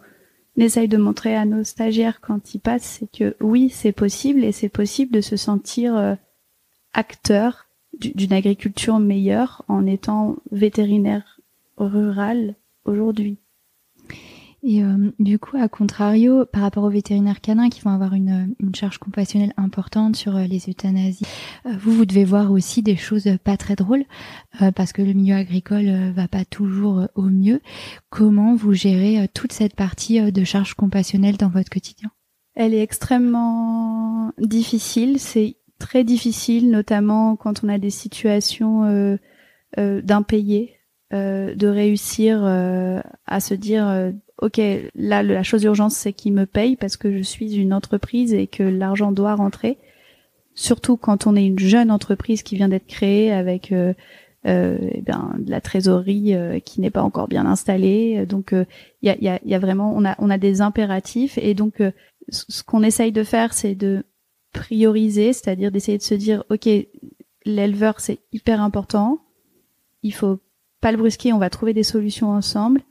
[0.62, 4.52] essaye de montrer à nos stagiaires quand ils passent, c'est que oui, c'est possible et
[4.52, 6.14] c'est possible de se sentir euh,
[6.92, 7.66] acteur
[7.98, 11.40] d'une agriculture meilleure en étant vétérinaire
[11.78, 13.38] rural aujourd'hui.
[14.68, 18.56] Et euh, du coup, à contrario, par rapport aux vétérinaires canins qui vont avoir une,
[18.74, 21.24] charge compassionnelle importante sur euh, les euthanasies,
[21.66, 24.04] euh, vous, vous devez voir aussi des choses pas très drôles
[24.74, 27.60] parce que le milieu agricole va pas toujours au mieux.
[28.10, 32.10] Comment vous gérez toute cette partie de charge compassionnelle dans votre quotidien?
[32.54, 35.20] Elle est extrêmement difficile.
[35.20, 39.18] C'est très difficile, notamment quand on a des situations
[39.76, 40.74] d'impayés,
[41.12, 44.60] de réussir à se dire ok,
[44.94, 48.46] là la chose d'urgence c'est qu'il me paye parce que je suis une entreprise et
[48.46, 49.78] que l'argent doit rentrer.
[50.54, 53.92] Surtout quand on est une jeune entreprise qui vient d'être créée avec euh,
[54.46, 58.24] euh, eh bien, de la trésorerie euh, qui n'est pas encore bien installée.
[58.26, 58.66] Donc il
[59.02, 61.82] y, a, y, a, y, a, vraiment on a on a des impératifs et donc
[62.28, 64.04] ce qu'on essaye de faire c'est de
[64.52, 66.68] prioriser, c'est-à-dire d'essayer de se dire ok
[67.44, 69.20] l'éleveur c'est hyper important,
[70.02, 70.40] il faut
[70.80, 72.82] pas le brusquer, on va trouver des solutions ensemble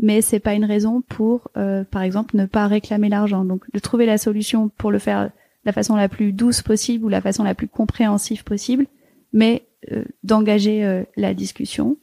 [0.00, 3.44] mais c'est pas une raison pour, euh, par exemple, ne pas réclamer l'argent.
[3.44, 5.30] Donc, de trouver la solution pour le faire de
[5.66, 8.86] la façon la plus douce possible ou la façon la plus compréhensive possible,
[9.32, 11.98] mais euh, d'engager euh, la discussion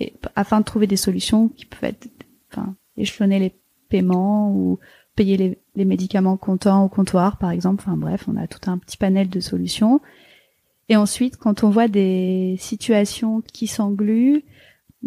[0.00, 2.08] et, afin de trouver des solutions qui peuvent être,
[2.50, 3.52] enfin, échelonner les
[3.90, 4.78] paiements ou
[5.14, 7.84] payer les, les médicaments comptants au comptoir, par exemple.
[7.86, 10.00] Enfin bref, on a tout un petit panel de solutions.
[10.88, 14.44] Et ensuite, quand on voit des situations qui s'engluent,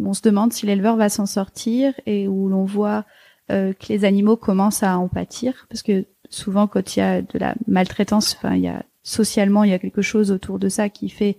[0.04, 3.06] on se demande si l'éleveur va s'en sortir et où l'on voit
[3.52, 7.22] euh, que les animaux commencent à en pâtir parce que souvent quand il y a
[7.22, 10.70] de la maltraitance, enfin il y a socialement il y a quelque chose autour de
[10.70, 11.38] ça qui fait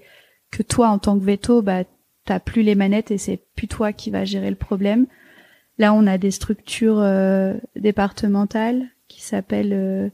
[0.50, 1.84] que toi en tant que veto, bah
[2.24, 5.06] t'as plus les manettes et c'est plus toi qui va gérer le problème.
[5.78, 10.10] Là, on a des structures euh, départementales qui s'appellent euh,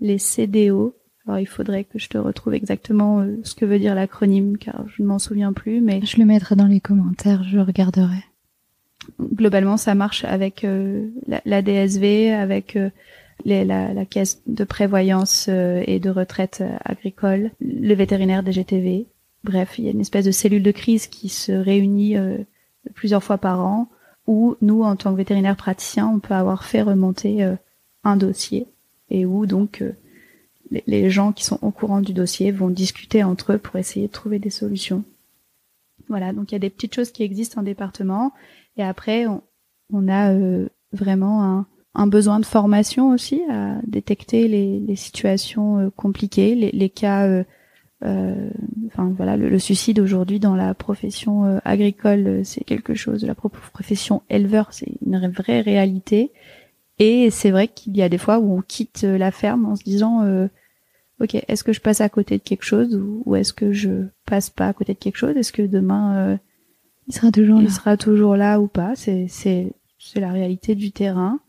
[0.00, 0.96] les CDO,
[1.28, 4.86] alors il faudrait que je te retrouve exactement euh, ce que veut dire l'acronyme car
[4.88, 5.82] je ne m'en souviens plus.
[5.82, 8.24] Mais je le mettrai dans les commentaires, je regarderai.
[9.20, 12.88] Globalement, ça marche avec euh, la, DSV, avec euh,
[13.44, 19.06] la, caisse de prévoyance et de retraite agricole, le vétérinaire des GTV.
[19.44, 22.16] Bref, il y a une espèce de cellule de crise qui se réunit
[22.94, 23.88] plusieurs fois par an
[24.26, 27.48] où nous, en tant que vétérinaire praticien, on peut avoir fait remonter
[28.04, 28.66] un dossier
[29.10, 29.82] et où donc
[30.70, 34.12] les, gens qui sont au courant du dossier vont discuter entre eux pour essayer de
[34.12, 35.04] trouver des solutions.
[36.08, 38.32] Voilà, donc il y a des petites choses qui existent en département.
[38.76, 45.78] Et après, on, a euh, vraiment un, besoin de formation aussi à détecter les, situations
[45.78, 47.26] euh, compliquées, les, cas.
[47.26, 47.44] Euh,
[48.86, 53.24] enfin voilà, le, suicide aujourd'hui dans la profession agricole, c'est quelque chose.
[53.24, 56.32] La profession éleveur, c'est une vraie réalité.
[57.00, 59.84] Et c'est vrai qu'il y a des fois où on quitte la ferme en se
[59.84, 60.48] disant
[61.20, 64.50] ok, est-ce que je passe à côté de quelque chose ou, est-ce que je passe
[64.50, 65.36] pas à côté de quelque chose?
[65.36, 66.36] Est-ce que demain euh,
[67.06, 67.70] il sera toujours il là.
[67.70, 68.94] sera toujours là ou pas?
[68.94, 71.40] C'est c'est c'est la réalité du terrain.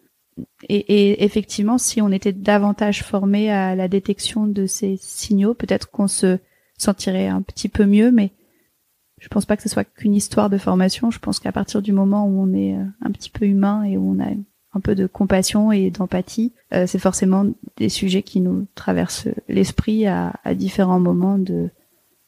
[0.70, 5.92] Et, et, effectivement, si on était davantage formé à la détection de ces signaux, peut-être
[5.92, 6.40] qu'on se
[6.78, 8.10] sentirait un petit peu mieux.
[8.10, 8.32] Mais
[9.20, 11.12] je pense pas que ce soit qu'une histoire de formation.
[11.12, 13.98] Je pense qu'à partir du moment où on est euh, un petit peu humain et
[13.98, 14.30] où on a
[14.74, 17.46] un peu de compassion et d'empathie, euh, c'est forcément
[17.78, 21.70] des sujets qui nous traversent l'esprit à, à, différents moments de,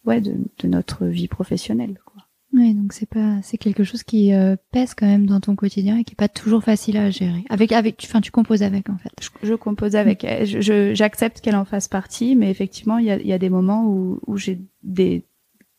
[0.06, 2.00] ouais, de, de notre vie professionnelle.
[2.06, 2.24] Quoi.
[2.54, 5.98] Oui, donc c'est pas, c'est quelque chose qui euh, pèse quand même dans ton quotidien
[5.98, 7.46] et qui est pas toujours facile à gérer.
[7.50, 9.12] Avec, avec, enfin, tu composes avec en fait.
[9.42, 10.24] Je, compose avec.
[10.24, 10.46] Mm.
[10.46, 13.86] Je, j'accepte qu'elle en fasse partie, mais effectivement, il y a, y a des moments
[13.86, 15.24] où, où j'ai des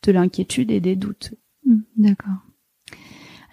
[0.03, 1.33] de l'inquiétude et des doutes.
[1.65, 2.33] Mm, d'accord.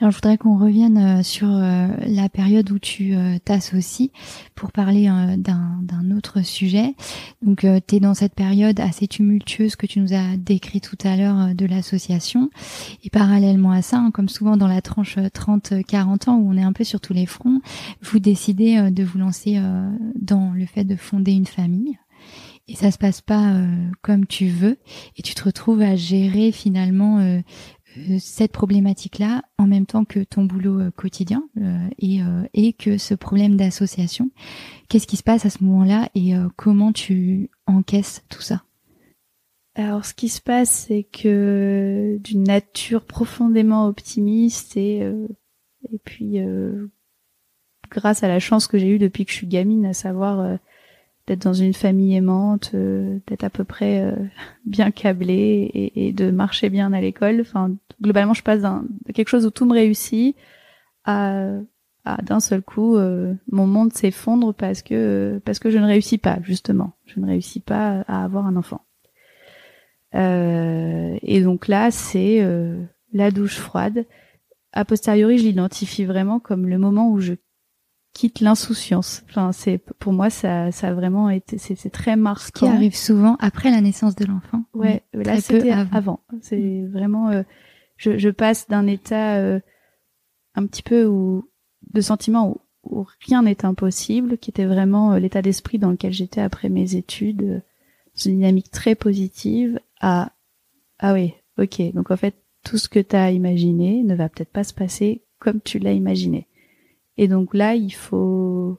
[0.00, 4.10] Alors je voudrais qu'on revienne euh, sur euh, la période où tu euh, t'associes
[4.54, 6.94] pour parler d'un autre sujet.
[7.42, 11.16] Donc tu es dans cette période assez tumultueuse que tu nous as décrit tout à
[11.16, 12.50] l'heure de l'association.
[13.04, 16.62] Et parallèlement à ça, hein, comme souvent dans la tranche 30-40 ans où on est
[16.62, 17.60] un peu sur tous les fronts,
[18.02, 19.60] vous décidez de vous lancer
[20.14, 21.98] dans le fait de fonder une famille
[22.68, 23.54] et ça se passe pas
[24.02, 24.78] comme tu veux
[25.16, 27.40] et tu te retrouves à gérer finalement euh,
[28.18, 32.20] cette problématique-là en même temps que ton boulot euh, quotidien euh, et,
[32.54, 34.30] et que ce problème d'association.
[34.88, 38.62] Qu'est-ce qui se passe à ce moment-là et comment tu encaisses tout ça?
[39.76, 45.08] Alors, ce qui se passe, c'est que d'une nature profondément optimiste et
[45.92, 46.38] et puis
[47.90, 50.58] grâce à la chance que j'ai eue depuis que je suis gamine, à savoir
[51.26, 54.16] d'être dans une famille aimante, euh, d'être à peu près euh,
[54.66, 57.40] bien câblée et, de marcher bien à l'école.
[57.40, 60.36] Enfin, globalement, je passe de quelque chose où tout me réussit
[61.04, 61.50] à,
[62.22, 66.38] d'un seul coup, euh, mon monde s'effondre parce que parce que je ne réussis pas
[66.42, 66.92] justement.
[67.06, 68.84] Je ne réussis pas à avoir un enfant.
[70.12, 72.44] et donc là, c'est
[73.12, 74.06] la douche froide.
[74.72, 77.34] A posteriori, je l'identifie vraiment comme le moment où je
[78.20, 79.22] quitte l'insouciance.
[79.30, 82.42] Enfin, c'est pour moi ça, ça a vraiment été, c'est très marquant.
[82.44, 84.64] Ce qui arrive souvent après la naissance de l'enfant.
[84.74, 86.20] Ouais, là c'était avant.
[86.42, 87.42] C'est vraiment, euh,
[87.96, 89.58] je, je, passe d'un état euh,
[90.54, 91.48] un petit peu où
[91.94, 96.12] de sentiment où, où rien n'est impossible, qui était vraiment euh, l'état d'esprit dans lequel
[96.12, 97.62] j'étais après mes études,
[98.26, 100.32] une dynamique très positive, à
[100.98, 104.52] ah oui, ok, donc en fait tout ce que tu as imaginé ne va peut-être
[104.52, 106.46] pas se passer comme tu l'as imaginé.
[107.16, 108.78] Et donc là, il faut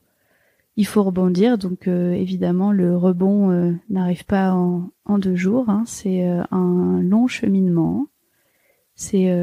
[0.77, 1.57] il faut rebondir.
[1.57, 5.69] Donc euh, évidemment, le rebond euh, n'arrive pas en, en, deux jours.
[5.69, 5.83] Hein.
[5.85, 8.07] C'est euh, un long cheminement.
[8.95, 9.33] C'est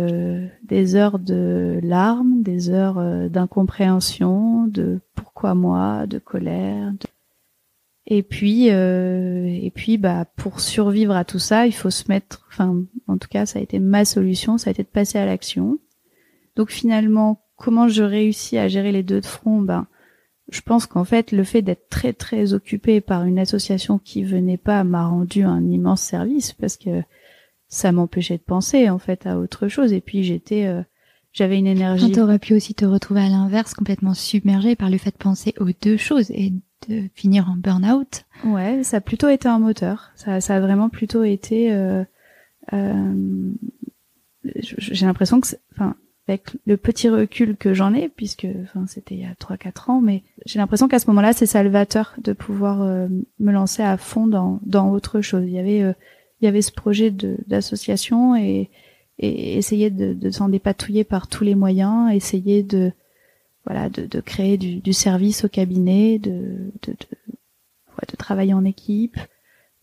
[0.62, 6.92] des heures de larmes, des heures d'incompréhension, de pourquoi moi, de colère.
[8.06, 12.46] Et puis et puis bah pour survivre à tout ça, il faut se mettre.
[12.52, 14.58] Enfin, en tout cas, ça a été ma solution.
[14.58, 15.78] Ça a été de passer à l'action.
[16.54, 19.86] Donc finalement, comment je réussis à gérer les deux de front Ben,
[20.50, 24.56] je pense qu'en fait, le fait d'être très très occupé par une association qui venait
[24.56, 27.02] pas m'a rendu un immense service parce que
[27.68, 29.92] ça m'empêchait de penser en fait à autre chose.
[29.92, 30.82] Et puis j'étais, euh,
[31.32, 32.12] j'avais une énergie.
[32.12, 35.54] Tu aurais pu aussi te retrouver à l'inverse, complètement submergé par le fait de penser
[35.60, 36.54] aux deux choses et
[36.88, 38.24] de finir en burn-out.
[38.44, 40.12] Ouais, ça a plutôt été un moteur.
[40.14, 41.72] Ça, ça a vraiment plutôt été.
[41.72, 42.04] Euh,
[42.72, 43.52] euh,
[44.44, 45.94] j'ai l'impression que, enfin,
[46.28, 49.88] avec le petit recul que j'en ai, puisque enfin c'était il y a trois quatre
[49.88, 53.08] ans, mais j'ai l'impression qu'à ce moment-là, c'est salvateur de pouvoir euh,
[53.40, 55.44] me lancer à fond dans, dans autre chose.
[55.46, 55.94] Il y avait euh,
[56.40, 58.70] il y avait ce projet d'association et,
[59.18, 62.92] et essayer de, de s'en dépatouiller par tous les moyens, essayer de
[63.64, 68.64] voilà de, de créer du, du, service au cabinet, de de, de, de travailler en
[68.64, 69.18] équipe.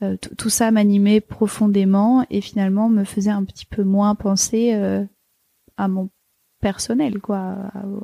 [0.03, 4.73] Euh, tout ça m'animait profondément et finalement me faisait un petit peu moins penser
[5.77, 6.09] à mon
[6.65, 7.57] personnel, quoi,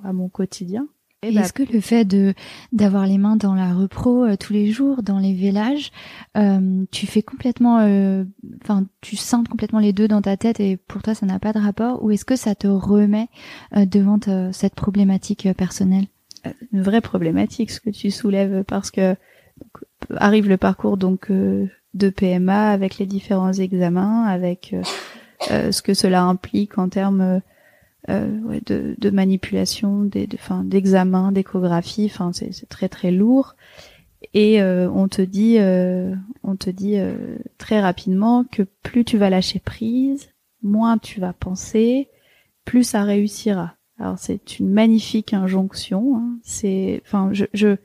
[0.03, 0.87] à, mon quotidien.
[1.23, 2.35] Est-ce que le fait de
[2.71, 5.91] d'avoir les mains dans la repro euh, tous les jours, dans les vélages,
[6.37, 8.23] euh, tu fais complètement, euh,
[8.63, 11.53] enfin, tu sens complètement les deux dans ta tête et pour toi ça n'a pas
[11.53, 13.29] de rapport, ou est-ce que ça te remet
[13.75, 14.19] devant
[14.51, 16.05] cette problématique personnelle?
[16.71, 19.15] Une vraie problématique, ce que tu soulèves, parce que
[20.17, 24.75] arrive le parcours donc de PMA avec les différents examens, avec
[25.49, 27.39] ce que cela implique en termes euh,
[28.09, 32.05] ouais, de, de, manipulation, d'examen, d'échographie.
[32.05, 33.55] Enfin, c'est, très très lourd.
[34.33, 39.17] Et euh, on te dit, euh, on te dit euh, très rapidement que plus tu
[39.17, 40.29] vas lâcher prise,
[40.61, 42.07] moins tu vas penser,
[42.63, 43.75] plus ça réussira.
[43.99, 46.17] Alors c'est une magnifique injonction.
[46.17, 46.37] Hein.
[46.43, 47.75] C'est, enfin, je,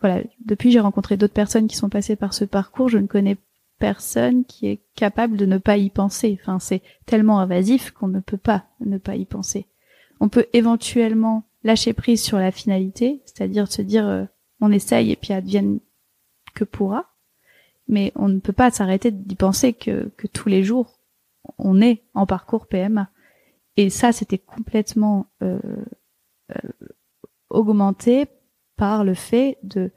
[0.00, 0.22] voilà.
[0.44, 2.88] Depuis, j'ai rencontré d'autres personnes qui sont passées par ce parcours.
[2.88, 3.36] Je ne connais
[3.82, 6.38] personne qui est capable de ne pas y penser.
[6.40, 9.66] Enfin, c'est tellement invasif qu'on ne peut pas ne pas y penser.
[10.20, 14.24] On peut éventuellement lâcher prise sur la finalité, c'est-à-dire se dire euh,
[14.60, 15.80] on essaye et puis advienne
[16.54, 17.06] que pourra,
[17.88, 21.00] mais on ne peut pas s'arrêter d'y penser que, que tous les jours
[21.58, 23.10] on est en parcours PMA.
[23.76, 25.58] Et ça, c'était complètement euh,
[26.52, 26.70] euh,
[27.50, 28.28] augmenté
[28.76, 29.90] par le fait de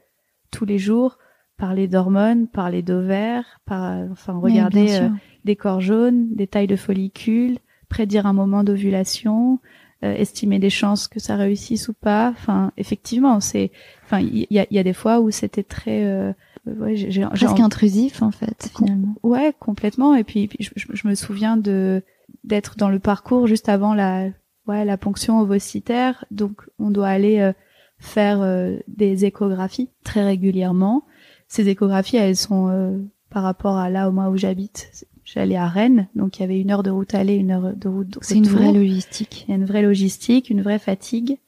[0.50, 1.18] tous les jours
[1.56, 5.08] parler d'hormones, parler d'ovaires, par, enfin regarder euh,
[5.44, 9.58] des corps jaunes, des tailles de follicules, prédire un moment d'ovulation,
[10.04, 12.28] euh, estimer des chances que ça réussisse ou pas.
[12.30, 13.70] Enfin, effectivement, c'est,
[14.04, 16.32] enfin, il y a, y a, des fois où c'était très euh,
[16.66, 19.14] ouais, j'ai, presque intrusif en fait finalement.
[19.22, 20.14] Ouais, complètement.
[20.14, 22.02] Et puis, je, je, me souviens de
[22.44, 24.28] d'être dans le parcours juste avant la
[24.66, 27.52] ouais la ponction ovocitaire, donc on doit aller
[27.98, 28.44] faire
[28.88, 31.04] des échographies très régulièrement
[31.48, 32.98] ces échographies, elles sont euh,
[33.30, 35.06] par rapport à là au mois où j'habite.
[35.24, 37.88] J'allais à Rennes, donc il y avait une heure de route aller, une heure de
[37.88, 38.16] route.
[38.20, 39.44] C'est une vraie logistique.
[39.46, 41.38] Il y a une vraie logistique, une vraie fatigue.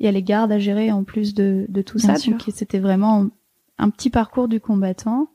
[0.00, 2.14] Il y a les gardes à gérer en plus de, de tout ça.
[2.14, 3.26] Donc c'était vraiment
[3.78, 5.28] un petit parcours du combattant.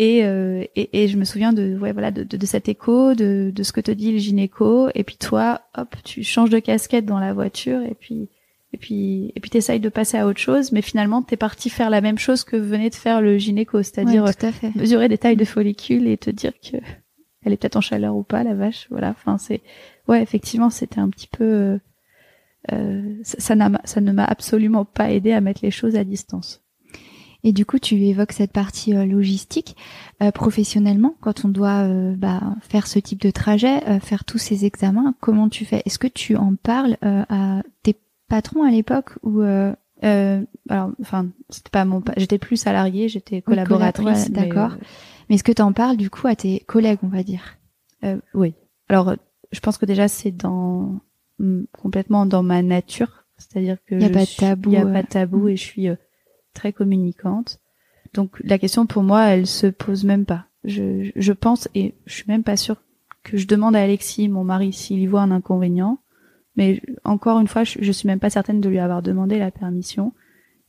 [0.00, 3.14] Et, euh, et, et, je me souviens de ouais voilà de, de, de, cet écho,
[3.14, 4.88] de, de ce que te dit le gynéco.
[4.94, 8.28] Et puis toi, hop, tu changes de casquette dans la voiture et puis
[8.72, 11.90] et puis et puis t'essayes de passer à autre chose mais finalement t'es parti faire
[11.90, 14.24] la même chose que venait de faire le gynéco c'est-à-dire
[14.74, 16.76] mesurer des tailles de follicules et te dire que
[17.44, 19.10] elle est peut-être en chaleur ou pas la vache voilà.
[19.10, 19.62] Enfin c'est
[20.06, 21.78] ouais effectivement c'était un petit peu euh,
[22.72, 26.62] euh ça n'a ça ne m'a absolument pas aidé à mettre les choses à distance.
[27.44, 29.76] Et du coup, tu évoques cette partie euh, logistique.
[30.22, 34.64] Euh, professionnellement, quand on doit euh, bah, faire ce type de trajet, faire tous ces
[34.64, 35.82] examens, comment tu fais?
[35.84, 37.96] Est-ce que tu en parles à tes
[38.28, 39.74] patron à l'époque ou euh,
[40.04, 44.84] euh, alors enfin c'était pas mon j'étais plus salariée j'étais collaboratrice d'accord euh,
[45.28, 47.58] mais, est-ce que tu en parles du coup à tes collègues on va dire?
[48.34, 48.54] Oui
[48.88, 49.14] alors
[49.50, 51.00] je pense que déjà c'est dans
[51.72, 54.76] complètement dans ma nature C'est-à-dire que Il y a je pas de tabou, Il y
[54.76, 55.48] a euh, pas de tabou mm.
[55.48, 55.96] et je suis euh,
[56.54, 57.60] très communicante.
[58.14, 60.46] Donc la question pour moi, elle se pose même pas.
[60.64, 62.82] Je, je pense et je suis même pas sûre
[63.22, 65.98] que je demande à Alexis, mon mari, s'il y voit un inconvénient.
[66.58, 69.50] Mais encore une fois, je, je suis même pas certaine de lui avoir demandé la
[69.50, 70.12] permission.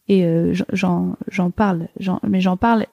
[0.07, 2.85] Et euh, j'en j'en parle, j'en- mais j'en parle.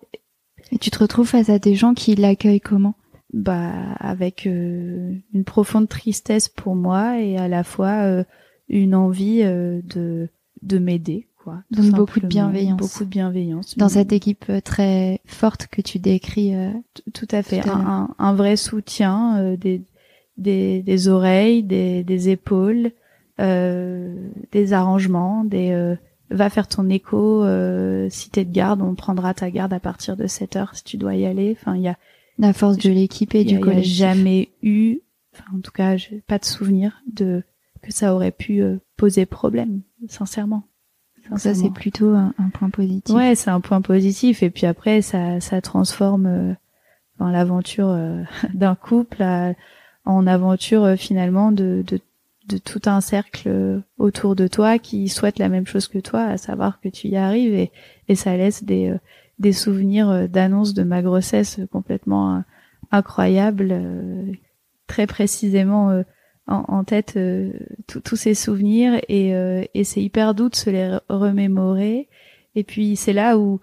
[0.73, 2.95] Et tu te retrouves face à des gens qui l'accueillent comment?
[3.33, 8.25] Bah avec euh, une profonde tristesse pour moi et à la fois euh,
[8.69, 10.29] une envie euh, de
[10.63, 12.79] de m'aider quoi Donc beaucoup de bienveillance.
[12.81, 13.77] beaucoup de bienveillance.
[13.77, 16.71] Dans cette équipe euh, très forte que tu décris euh,
[17.15, 17.61] tout à fait.
[17.61, 19.83] Tout à un, un, un vrai soutien euh, des,
[20.39, 22.93] des des oreilles des des épaules
[23.41, 24.15] euh,
[24.53, 25.95] des arrangements des euh,
[26.31, 30.17] va faire ton écho euh, si t'es de garde on prendra ta garde à partir
[30.17, 31.97] de 7 heures si tu dois y aller enfin il y a
[32.39, 33.95] la force de l'équipe et du collectif.
[33.95, 34.99] jamais eu,
[35.35, 37.43] enfin en tout cas, j'ai pas de souvenir de
[37.81, 40.65] que ça aurait pu euh, poser problème, sincèrement.
[41.31, 43.15] Donc ça c'est plutôt un, un point positif.
[43.15, 44.43] Ouais, c'est un point positif.
[44.43, 46.53] Et puis après, ça, ça transforme euh,
[47.19, 48.23] dans l'aventure euh,
[48.55, 49.55] d'un couple à-
[50.07, 52.01] en aventure euh, finalement de, de,
[52.49, 56.23] de tout un cercle euh, autour de toi qui souhaite la même chose que toi,
[56.23, 57.55] à savoir que tu y arrives.
[57.55, 57.71] Et,
[58.09, 58.99] et ça laisse des, euh,
[59.39, 62.43] des souvenirs euh, d'annonce de ma grossesse complètement
[62.93, 63.75] incroyables,
[64.87, 66.03] très précisément
[66.47, 67.19] en, en tête
[67.89, 69.01] tous- ces souvenirs.
[69.09, 69.33] Et,
[69.75, 72.09] et c'est hyper doux de se les re- remémorer.
[72.55, 73.61] Et puis c'est là où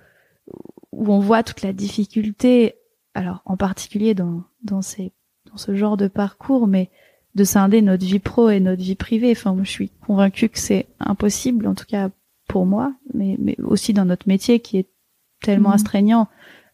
[0.91, 2.75] où on voit toute la difficulté,
[3.13, 5.13] alors en particulier dans dans ces
[5.53, 6.89] dans ce genre de parcours, mais
[7.35, 9.31] de scinder notre vie pro et notre vie privée.
[9.31, 12.09] Enfin, je suis convaincue que c'est impossible, en tout cas
[12.47, 14.87] pour moi, mais mais aussi dans notre métier qui est
[15.41, 15.75] tellement Mhm.
[15.75, 16.27] astreignant.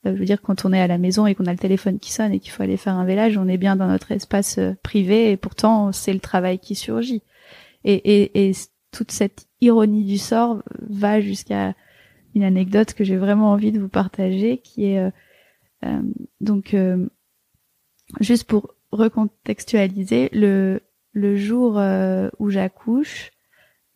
[0.05, 1.99] Euh, je veux dire, quand on est à la maison et qu'on a le téléphone
[1.99, 4.57] qui sonne et qu'il faut aller faire un vélage, on est bien dans notre espace
[4.57, 7.21] euh, privé et pourtant c'est le travail qui surgit.
[7.83, 8.53] Et, et, et
[8.91, 11.73] toute cette ironie du sort va jusqu'à
[12.35, 15.11] une anecdote que j'ai vraiment envie de vous partager, qui est euh,
[15.85, 16.01] euh,
[16.41, 17.07] donc euh,
[18.19, 20.81] juste pour recontextualiser le
[21.13, 23.31] le jour euh, où j'accouche.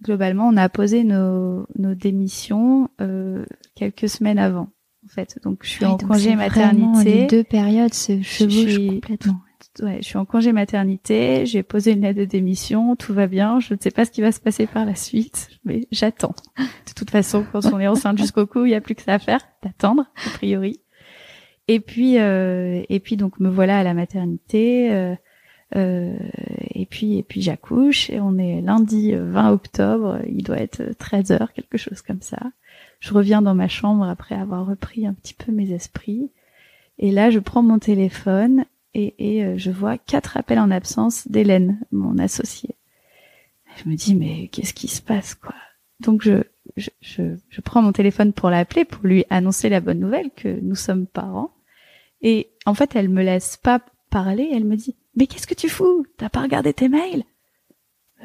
[0.03, 3.45] Globalement, on a posé nos, nos démissions euh,
[3.76, 4.70] quelques semaines avant,
[5.05, 5.39] en fait.
[5.43, 7.03] Donc, je suis Ouais, en congé maternité.
[7.22, 9.39] Les deux périodes se chevauchent suis- complètement.
[9.82, 13.59] Ouais, je suis en congé maternité, j'ai posé une lettre de démission, tout va bien,
[13.59, 16.36] je ne sais pas ce qui va se passer par la suite, mais j'attends.
[16.57, 19.14] De toute façon, quand on est enceinte jusqu'au cou, il n'y a plus que ça
[19.14, 20.82] à faire, d'attendre, a priori.
[21.68, 25.16] Et puis, euh, et puis donc me voilà à la maternité, euh,
[25.76, 26.18] euh,
[26.74, 30.84] et puis et puis j'accouche, et on est lundi euh, 20 octobre, il doit être
[30.97, 32.39] 13 heures, quelque chose comme ça.
[32.99, 36.32] Je reviens dans ma chambre après avoir repris un petit peu mes esprits,
[36.99, 41.28] et là je prends mon téléphone et, et euh, je vois quatre appels en absence
[41.30, 42.76] d'Hélène, mon associée.
[43.78, 45.55] Je me dis mais qu'est-ce qui se passe quoi?
[46.01, 46.43] Donc je,
[46.78, 50.59] je je je prends mon téléphone pour l'appeler pour lui annoncer la bonne nouvelle que
[50.61, 51.51] nous sommes parents.
[52.22, 54.49] Et en fait elle me laisse pas parler.
[54.53, 56.05] Elle me dit mais qu'est-ce que tu fous?
[56.18, 57.24] T'as pas regardé tes mails?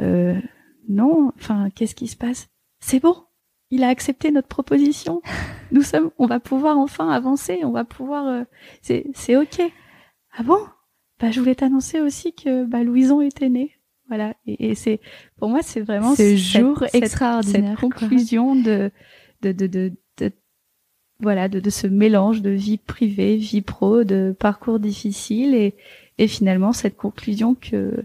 [0.01, 0.41] Euh
[0.89, 1.33] non.
[1.37, 2.49] Enfin qu'est-ce qui se passe?
[2.81, 3.17] C'est bon.
[3.71, 5.21] Il a accepté notre proposition.
[5.73, 7.61] Nous sommes, on va pouvoir enfin avancer.
[7.65, 8.27] On va pouvoir.
[8.27, 8.45] euh,
[8.83, 9.61] c'est c'est ok.
[10.37, 10.61] Ah bon?
[11.21, 13.73] Bah je voulais t'annoncer aussi que bah Louison était née.
[14.09, 14.35] Voilà.
[14.47, 15.01] Et, et c'est
[15.37, 18.91] pour moi c'est vraiment Ce cette- jour cette- extraordinaire, Cette conclusion de
[19.43, 20.33] de de de, de-
[21.21, 25.75] voilà de, de ce mélange de vie privée, vie pro, de parcours difficile et
[26.19, 28.05] et finalement cette conclusion que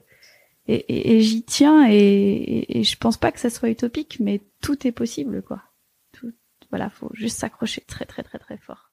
[0.68, 4.18] et, et- et j'y tiens et, et, et je pense pas que ça soit utopique,
[4.20, 5.62] mais tout est possible quoi.
[6.14, 6.32] Tout,
[6.70, 8.92] voilà, faut juste s'accrocher très très très très fort.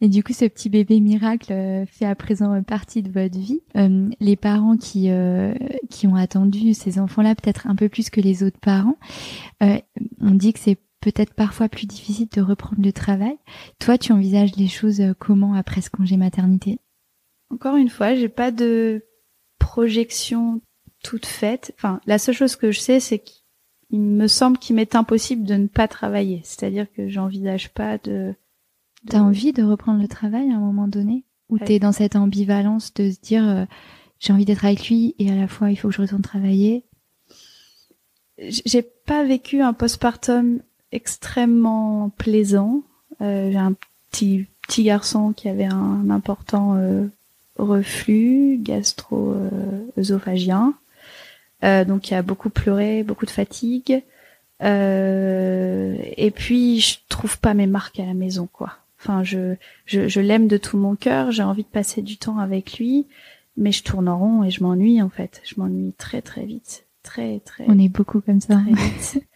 [0.00, 3.38] Et du coup, ce petit bébé miracle euh, fait à présent euh, partie de votre
[3.38, 3.60] vie.
[3.76, 5.54] Euh, les parents qui euh,
[5.90, 8.96] qui ont attendu ces enfants-là peut-être un peu plus que les autres parents,
[9.62, 9.78] euh,
[10.20, 13.36] on dit que c'est peut-être parfois plus difficile de reprendre le travail.
[13.78, 16.78] Toi, tu envisages les choses euh, comment après ce congé maternité?
[17.50, 19.04] Encore une fois, j'ai pas de
[19.58, 20.60] projection
[21.02, 21.74] toute faite.
[21.76, 25.54] Enfin, la seule chose que je sais, c'est qu'il me semble qu'il m'est impossible de
[25.54, 26.40] ne pas travailler.
[26.44, 28.34] C'est-à-dire que j'envisage pas de.
[29.04, 31.64] De- T'as envie de reprendre le travail à un moment donné Ou Ouais.
[31.64, 33.64] t'es dans cette ambivalence de se dire euh,
[34.18, 36.84] j'ai envie d'être avec lui et à la fois il faut que je retourne travailler?
[38.38, 40.60] J'ai pas vécu un postpartum
[40.92, 42.82] extrêmement plaisant.
[43.20, 43.74] Euh, j'ai un
[44.10, 47.06] petit petit garçon qui avait un, important euh,
[47.58, 50.74] reflux gastro-œsophagien,
[51.62, 54.02] donc qui a beaucoup pleuré, beaucoup de fatigue.
[54.62, 58.72] Euh, et puis je trouve pas mes marques à la maison, quoi.
[59.00, 59.54] Enfin, je
[59.86, 61.30] je, je l'aime de tout mon cœur.
[61.30, 63.06] J'ai envie de passer du temps avec lui,
[63.56, 65.40] mais je tourne en rond et je m'ennuie en fait.
[65.44, 66.86] Je m'ennuie très très vite.
[67.02, 67.64] très très.
[67.68, 68.60] On est beaucoup comme ça.
[68.60, 69.26] très vite.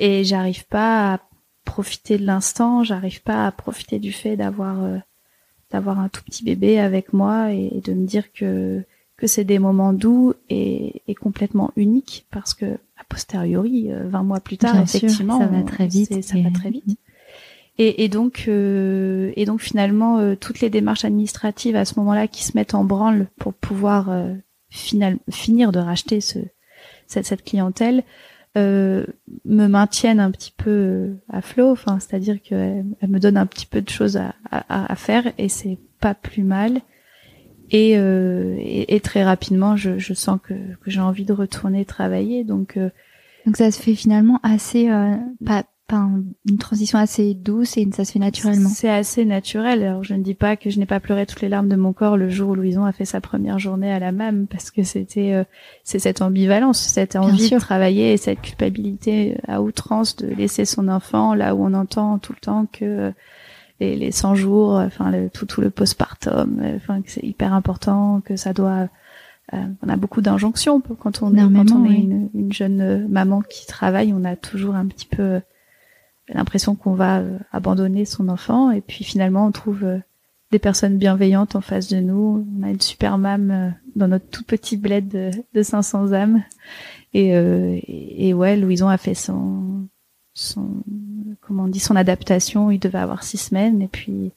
[0.00, 1.20] et j'arrive pas à
[1.64, 4.98] profiter de l'instant, j'arrive pas à profiter du fait d'avoir euh,
[5.70, 8.82] d'avoir un tout petit bébé avec moi et, de me dire que
[9.16, 14.40] que c'est des moments doux et, et, complètement uniques parce que a posteriori, 20 mois
[14.40, 16.22] plus tard, Bien sûr, effectivement, ça va très vite.
[16.22, 16.98] Ça va très vite.
[17.78, 22.28] Et, et donc, euh, et donc finalement, euh, toutes les démarches administratives à ce moment-là
[22.28, 24.34] qui se mettent en branle pour pouvoir euh,
[24.70, 26.38] final, finir de racheter ce,
[27.08, 28.04] cette, cette clientèle
[28.56, 29.04] euh,
[29.44, 31.72] me maintiennent un petit peu euh, à flot.
[31.72, 35.32] Enfin, c'est-à-dire qu'elles elles me donnent un petit peu de choses à, à, à faire
[35.38, 36.80] et c'est pas plus mal.
[37.70, 41.84] Et, euh, et, et très rapidement, je, je sens que, que j'ai envie de retourner
[41.84, 42.44] travailler.
[42.44, 42.78] Donc,
[43.46, 48.04] Donc ça se fait finalement assez, euh, pas, un- une transition assez douce et ça
[48.04, 48.68] se fait naturellement.
[48.70, 49.82] C'est assez naturel.
[49.82, 51.92] Alors je ne dis pas que je n'ai pas pleuré toutes les larmes de mon
[51.92, 54.82] corps le jour où Louison a fait sa première journée à la MAM parce que
[54.82, 55.44] c'était euh,
[55.82, 60.88] c'est cette ambivalence, cette envie de travailler et cette culpabilité à outrance de laisser son
[60.88, 63.10] enfant là où on entend tout le temps que euh,
[63.80, 67.24] les, les 100 jours, euh, enfin le, tout tout le postpartum, euh, enfin que c'est
[67.24, 68.88] hyper important, que ça doit
[69.52, 72.02] euh, on a beaucoup d'injonctions quand on est, quand on est oui.
[72.04, 75.40] une, une jeune euh, maman qui travaille, on a toujours un petit peu euh,
[76.28, 79.98] l'impression qu'on va euh, abandonner son enfant et puis finalement on trouve euh,
[80.50, 82.46] des personnes bienveillantes en face de nous.
[82.58, 86.42] On a une super mam euh, dans notre tout petit bled de, de 500 âmes
[87.12, 89.86] et, euh, et, ouais, Louison a fait son
[90.32, 90.68] son
[91.40, 92.70] comment on dit son adaptation.
[92.70, 94.32] Il devait avoir six semaines et puis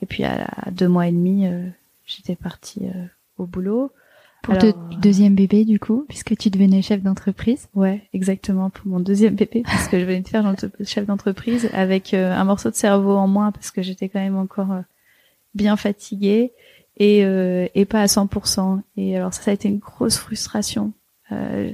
[0.00, 1.46] et puis à, deux mois et demi,
[2.04, 2.82] j'étais partie
[3.38, 3.90] au boulot.
[4.44, 7.68] Pour Alors, ton deuxième bébé du coup, puisque tu devenais chef d'entreprise.
[7.74, 12.14] Ouais, exactement pour mon deuxième bébé parce que je venais de faire chef d'entreprise avec
[12.14, 14.82] euh, un morceau de cerveau en moins parce que j'étais quand même encore euh,
[15.54, 16.52] bien fatiguée
[16.98, 18.82] et euh, et pas à 100%.
[18.96, 20.92] Et alors ça, ça a été une grosse frustration.
[21.32, 21.72] Euh,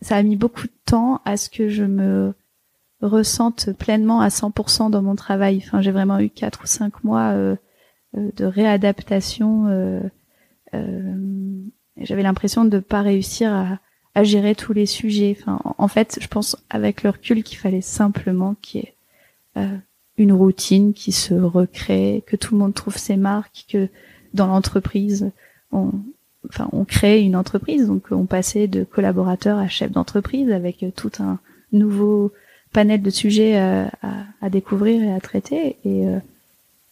[0.00, 2.34] ça a mis beaucoup de temps à ce que je me
[3.02, 5.62] ressente pleinement à 100% dans mon travail.
[5.64, 7.56] Enfin, j'ai vraiment eu quatre ou cinq mois euh,
[8.16, 9.66] euh, de réadaptation.
[12.00, 13.78] J'avais l'impression de pas réussir à
[14.14, 15.36] à gérer tous les sujets.
[15.38, 18.94] Enfin, en- fait, je pense avec le recul qu'il fallait simplement qu'il y ait
[19.58, 19.76] euh,
[20.16, 23.88] une routine qui se recrée, que tout le monde trouve ses marques, que
[24.32, 25.30] dans l'entreprise,
[25.70, 25.90] on,
[26.48, 31.12] enfin, on crée une entreprise, donc on passait de collaborateur à chef d'entreprise avec tout
[31.18, 31.38] un
[31.72, 32.32] nouveau
[32.72, 35.76] panel de sujets euh, à, à découvrir et à traiter.
[35.84, 36.18] Et, euh,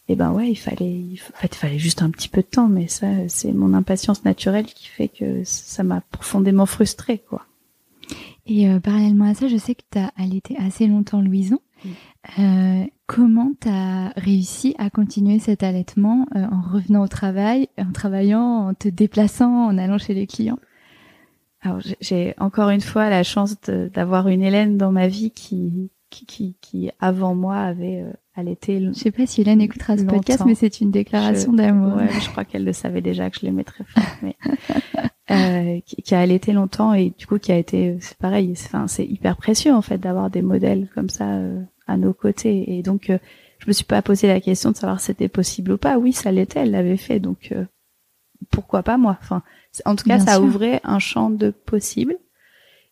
[0.07, 2.47] et ben ouais, il fallait, il en fait, il fallait juste un petit peu de
[2.47, 7.45] temps, mais ça, c'est mon impatience naturelle qui fait que ça m'a profondément frustrée, quoi.
[8.45, 11.59] Et euh, parallèlement à ça, je sais que tu as allaité assez longtemps Louison.
[11.83, 11.89] Mm.
[12.39, 17.91] Euh, comment tu as réussi à continuer cet allaitement euh, en revenant au travail, en
[17.91, 20.59] travaillant, en te déplaçant, en allant chez les clients?
[21.61, 23.55] Alors j'ai- encore une fois la chance
[23.93, 28.79] d'avoir une Hélène dans ma vie qui qui qui, qui, avant moi avait euh, allaité.
[28.79, 31.97] Je sais pas si Hélène écoutera ce podcast, mais c'est une déclaration d'amour.
[31.97, 34.35] Ouais, je crois qu'elle le savait déjà que je l'aimais très fort, mais
[35.31, 38.67] euh, qui, qui a allaité longtemps et du coup qui a été, c'est pareil, c'est
[38.67, 42.77] enfin, c'est hyper précieux en fait d'avoir des modèles comme ça euh, à nos côtés.
[42.77, 43.17] Et donc euh,
[43.59, 45.97] je me suis pas posé la question de savoir si c'était possible ou pas.
[45.97, 47.65] Oui, ça l'était, elle l'avait fait, donc euh,
[48.51, 49.17] pourquoi pas moi?
[49.21, 49.41] Enfin,
[49.85, 50.43] en tout cas, Bien ça sûr.
[50.43, 52.17] ouvrait un champ de possibles.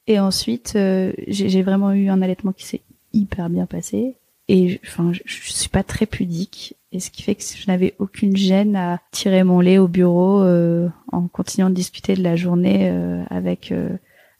[0.06, 2.82] Et ensuite, euh, j'ai vraiment eu un allaitement qui s'est
[3.14, 4.16] hyper bien passé.
[4.50, 7.96] Et enfin, je, je suis pas très pudique, et ce qui fait que je n'avais
[7.98, 12.36] aucune gêne à tirer mon lait au bureau euh, en continuant de discuter de la
[12.36, 13.90] journée euh, avec euh,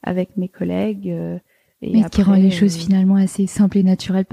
[0.02, 1.08] avec mes collègues.
[1.08, 1.38] euh,
[1.80, 4.26] et Mais qui rend les choses euh, finalement assez simples et naturelles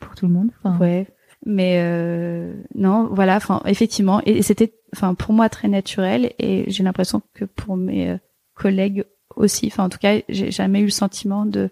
[0.00, 0.50] pour tout le monde.
[0.62, 1.06] Enfin, Ouais.
[1.44, 3.36] Mais euh, non, voilà.
[3.36, 7.76] Enfin, effectivement, et, et c'était, enfin, pour moi très naturel, et j'ai l'impression que pour
[7.76, 8.16] mes
[8.54, 9.04] collègues
[9.36, 9.66] aussi.
[9.68, 11.70] Enfin, en tout cas, j'ai jamais eu le sentiment de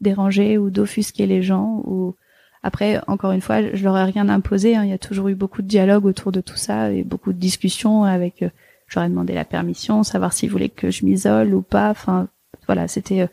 [0.00, 1.82] déranger ou d'offusquer les gens.
[1.86, 2.14] Ou
[2.62, 4.76] après, encore une fois, je leur ai rien imposé.
[4.76, 4.84] hein.
[4.84, 7.38] Il y a toujours eu beaucoup de dialogue autour de tout ça et beaucoup de
[7.38, 8.42] discussions avec.
[8.42, 8.48] euh,
[8.96, 11.90] ai demandé la permission, savoir s'ils voulaient que je m'isole ou pas.
[11.90, 12.28] Enfin,
[12.66, 13.26] voilà, c'était euh,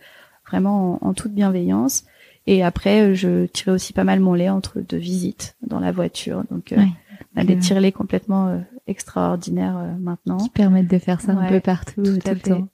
[0.49, 2.03] vraiment en, en toute bienveillance.
[2.47, 5.91] Et après, euh, je tirais aussi pas mal mon lait entre deux visites dans la
[5.91, 6.43] voiture.
[6.49, 6.87] Donc, euh, Ouais.
[7.35, 8.57] on a des tirelets complètement euh,
[8.87, 10.37] extraordinaires maintenant.
[10.37, 12.49] qui permettent de faire ça un peu partout, tout tout, à le fait.
[12.49, 12.67] temps.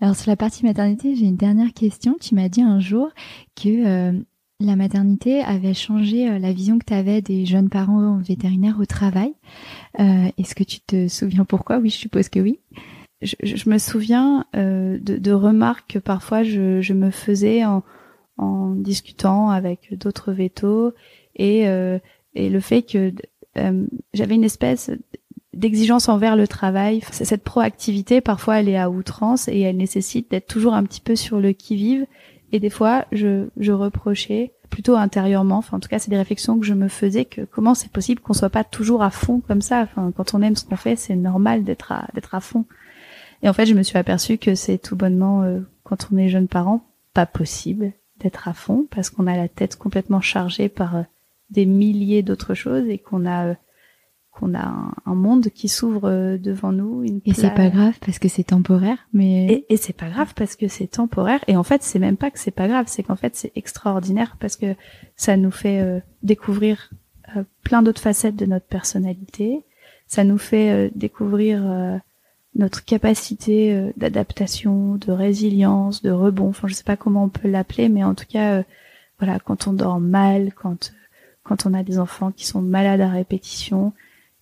[0.00, 2.16] Alors sur la partie maternité, j'ai une dernière question.
[2.20, 3.10] Tu m'as dit un jour
[3.54, 4.12] que euh,
[4.60, 8.84] la maternité avait changé euh, la vision que tu avais des jeunes parents vétérinaires au
[8.84, 9.32] travail.
[10.00, 11.78] Euh, Est-ce que tu te souviens pourquoi?
[11.78, 12.58] Oui, je suppose que oui.
[13.22, 17.82] Je, je- me souviens euh, de, de remarques que parfois je, je me faisais en,
[18.36, 20.92] en discutant avec d'autres vétos
[21.34, 21.98] et, euh,
[22.34, 23.14] et le fait que
[24.12, 24.90] j'avais une espèce
[25.56, 27.00] d'exigence envers le travail.
[27.10, 31.16] Cette proactivité, parfois, elle est à outrance et elle nécessite d'être toujours un petit peu
[31.16, 32.06] sur le qui-vive.
[32.52, 35.58] Et des fois, je, je reprochais plutôt intérieurement.
[35.58, 38.20] Enfin, en tout cas, c'est des réflexions que je me faisais que comment c'est possible
[38.20, 39.82] qu'on soit pas toujours à fond comme ça.
[39.82, 42.64] Enfin, quand on aime ce qu'on fait, c'est normal d'être à, d'être à fond.
[43.42, 46.28] Et en fait, je me suis aperçue que c'est tout bonnement, euh, quand on est
[46.28, 46.82] jeune parent,
[47.14, 51.02] pas possible d'être à fond parce qu'on a la tête complètement chargée par euh,
[51.50, 53.54] des milliers d'autres choses et qu'on a euh,
[54.38, 57.02] qu'on a un, monde qui s'ouvre euh, devant nous.
[57.02, 60.34] Une et c'est pas grave parce que c'est temporaire, mais et, et c'est pas grave
[60.34, 61.40] parce que c'est temporaire.
[61.48, 64.36] Et en fait, c'est même pas que c'est pas grave, c'est qu'en fait c'est extraordinaire
[64.38, 64.74] parce que
[65.16, 66.90] ça nous fait euh, découvrir
[67.64, 69.64] plein d'autres facettes de notre personnalité.
[70.06, 72.00] Ça nous fait découvrir
[72.54, 76.50] notre capacité d'adaptation, de résilience, de rebond.
[76.50, 78.62] Enfin, je sais pas comment on peut l'appeler, mais en tout cas,
[79.18, 80.92] voilà, quand on dort mal, quand
[81.46, 83.92] quand on a des enfants qui sont malades à répétition,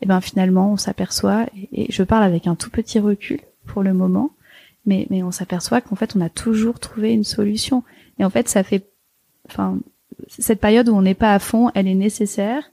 [0.00, 3.82] et eh ben finalement on s'aperçoit, et, je parle avec un tout petit recul pour
[3.82, 4.32] le moment,
[4.86, 7.84] mais, mais on s'aperçoit qu'en fait on a toujours trouvé une solution.
[8.18, 8.86] Et en fait ça fait,
[9.48, 9.78] enfin
[10.28, 12.70] cette période où on n'est pas à fond, elle est nécessaire.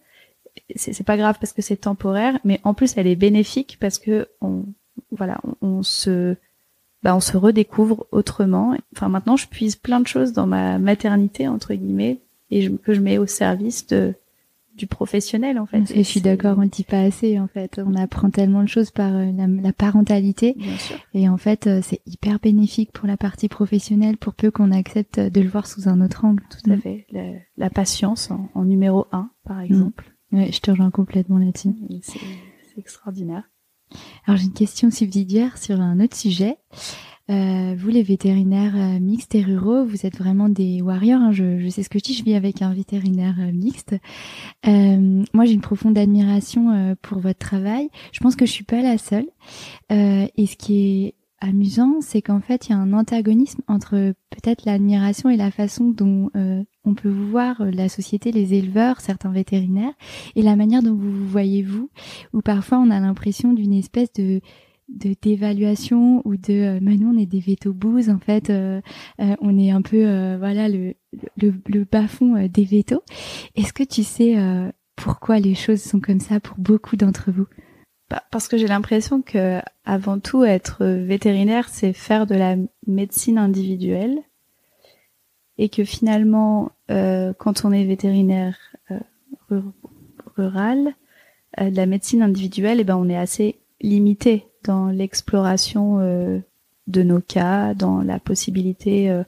[0.76, 4.28] C'est pas grave parce que c'est temporaire, mais en plus elle est bénéfique parce que
[4.42, 4.66] on,
[5.12, 6.36] voilà, on, se,
[7.04, 8.76] bah, on se redécouvre autrement.
[8.96, 12.20] Enfin maintenant je puise plein de choses dans ma maternité entre guillemets
[12.50, 14.14] et que je mets au service de
[14.76, 15.92] du professionnel en fait.
[15.92, 17.80] Et je suis d'accord, on ne dit pas assez en fait.
[17.84, 20.56] On apprend tellement de choses par euh, la, parentalité.
[21.14, 25.20] Et en fait, euh, c'est hyper bénéfique pour la partie professionnelle, pour peu qu'on accepte
[25.20, 26.44] de le voir sous un autre angle.
[26.50, 26.82] Tout à mm.
[26.82, 27.08] fait.
[27.58, 29.66] La, patience en, numéro un, par mm.
[29.66, 30.14] exemple.
[30.32, 31.74] je te rejoins complètement là-dessus.
[32.02, 32.20] C'est
[32.78, 33.44] extraordinaire.
[34.26, 36.58] Alors j'ai une question subsidiaire sur un autre sujet.
[37.32, 41.22] Euh, vous, les vétérinaires euh, mixtes et ruraux, vous êtes vraiment des warriors.
[41.22, 41.32] Hein.
[41.32, 43.96] Je, sais ce que je dis, je vis avec un vétérinaire euh, mixte.
[44.66, 47.90] moi, j'ai une profonde admiration pour votre travail.
[48.12, 49.28] Je pense que je suis pas la seule.
[49.90, 54.66] et ce qui est amusant, c'est qu'en fait, il y a un antagonisme entre peut-être
[54.66, 59.94] l'admiration et la façon dont on peut vous voir la société, les éleveurs, certains vétérinaires,
[60.36, 61.90] et la manière dont vous vous voyez vous,
[62.34, 64.42] où parfois on a l'impression d'une espèce de
[64.92, 67.76] de d'évaluation ou de euh, nous on est des veto
[68.10, 68.82] en fait euh,
[69.20, 70.94] euh, on est un peu euh, voilà le
[71.38, 73.04] le, bas fond des vétos
[73.56, 74.36] est-ce que tu sais
[74.96, 77.48] pourquoi les choses sont comme ça pour beaucoup d'entre vous?
[78.10, 82.56] Bah, parce que j'ai l'impression que avant tout être vétérinaire c'est faire de la
[82.88, 84.20] médecine individuelle
[85.58, 88.58] et que finalement quand on est vétérinaire
[90.38, 90.94] rural
[91.58, 96.40] la médecine individuelle et eh ben on est assez limité dans l'exploration euh,
[96.88, 99.24] de nos cas, dans la possibilité, euh,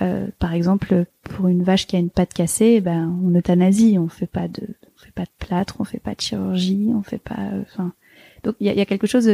[0.00, 3.98] euh, par exemple, pour une vache qui a une patte cassée, eh ben on euthanasie,
[3.98, 7.02] on fait pas de, on fait pas de plâtre, on fait pas de chirurgie, on
[7.02, 7.92] fait pas, enfin,
[8.44, 9.28] donc il y a, y a, quelque chose.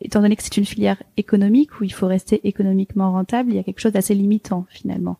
[0.00, 3.58] étant donné que c'est une filière économique où il faut rester économiquement rentable, il y
[3.58, 5.18] a quelque chose d'assez limitant finalement.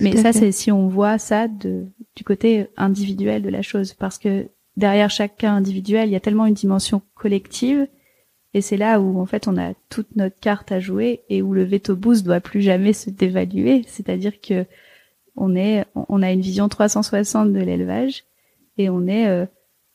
[0.00, 1.86] Mais ça, c'est si on voit ça de,
[2.16, 6.20] du côté individuel de la chose, parce que derrière chaque cas individuel, il y a
[6.20, 7.86] tellement une dimension collective
[8.54, 11.52] et c'est là où en fait on a toute notre carte à jouer et où
[11.52, 13.82] le veto boost doit plus jamais se dévaluer.
[13.88, 14.64] C'est-à-dire que
[15.36, 18.24] on est, on a une vision 360 de l'élevage
[18.78, 19.46] et on est euh,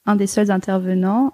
[0.06, 1.34] un des seuls intervenants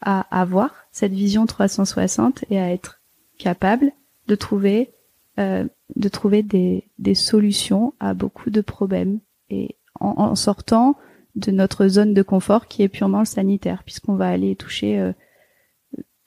[0.00, 3.00] à avoir cette vision 360 et à être
[3.38, 3.92] capable
[4.26, 4.90] de trouver,
[5.38, 5.64] euh,
[5.94, 10.96] de trouver des, des solutions à beaucoup de problèmes et en, en, sortant
[11.36, 15.12] de notre zone de confort qui est purement sanitaire puisqu'on va aller toucher euh,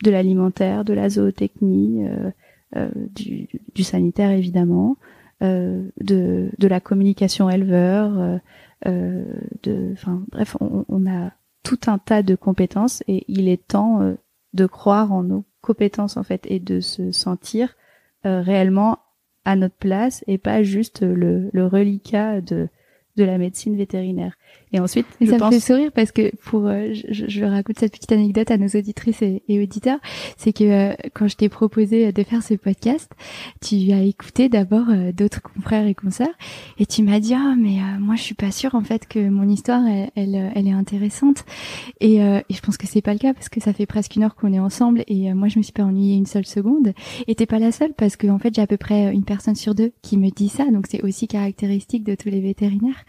[0.03, 2.31] de l'alimentaire, de la zootechnie, euh,
[2.75, 4.97] euh, du, sanitaire évidemment,
[5.41, 8.39] euh, de, la communication éleveur,
[8.85, 11.31] de, enfin bref, on, a
[11.63, 14.15] tout un tas de compétences et il est temps
[14.53, 17.75] de croire en nos compétences en fait et de se sentir
[18.23, 18.99] réellement
[19.45, 22.69] à notre place et pas juste le, reliquat de
[23.15, 24.35] la médecine vétérinaire.
[24.73, 27.93] Et ensuite, je ça me fait sourire parce que pour, euh, je, je, raconte cette
[27.93, 29.99] petite anecdote à nos auditrices et, auditeurs,
[30.35, 33.09] c'est que euh, quand je t'ai proposé de faire ce podcast,
[33.61, 36.27] tu as écouté d'abord euh, d'autres confrères et consoeurs
[36.79, 39.47] et tu m'as dit ah mais moi je suis pas sûre en fait que mon
[39.47, 41.45] histoire elle elle, elle est intéressante.
[42.01, 44.23] Et, et, je pense que c'est pas le cas parce que ça fait presque une
[44.23, 46.93] heure qu'on est ensemble et moi je me suis pas ennuyée une seule seconde.
[47.27, 49.55] Et t'es pas la seule parce que en fait j'ai à peu près une personne
[49.55, 50.65] sur deux qui me dit ça.
[50.71, 53.05] Donc c'est aussi caractéristique de tous les vétérinaires.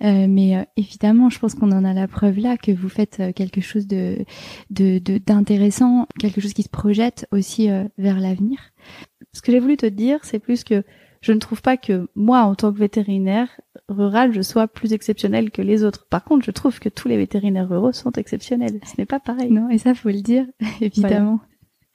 [0.00, 3.60] Mais évidemment je pense qu'on en a la preuve là que vous faites euh, quelque
[3.60, 4.24] chose de
[4.70, 8.58] d'intéressant, quelque chose qui se projette aussi euh, vers l'avenir.
[9.32, 10.84] Ce que j'ai voulu te dire, c'est plus que
[11.20, 13.48] je ne trouve pas que moi, en tant que vétérinaire
[13.88, 16.06] rural, je sois plus exceptionnel que les autres.
[16.08, 18.80] Par contre, je trouve que tous les vétérinaires ruraux sont exceptionnels.
[18.84, 19.50] Ce n'est pas pareil.
[19.50, 20.46] Non, et ça, faut le dire,
[20.80, 21.40] évidemment.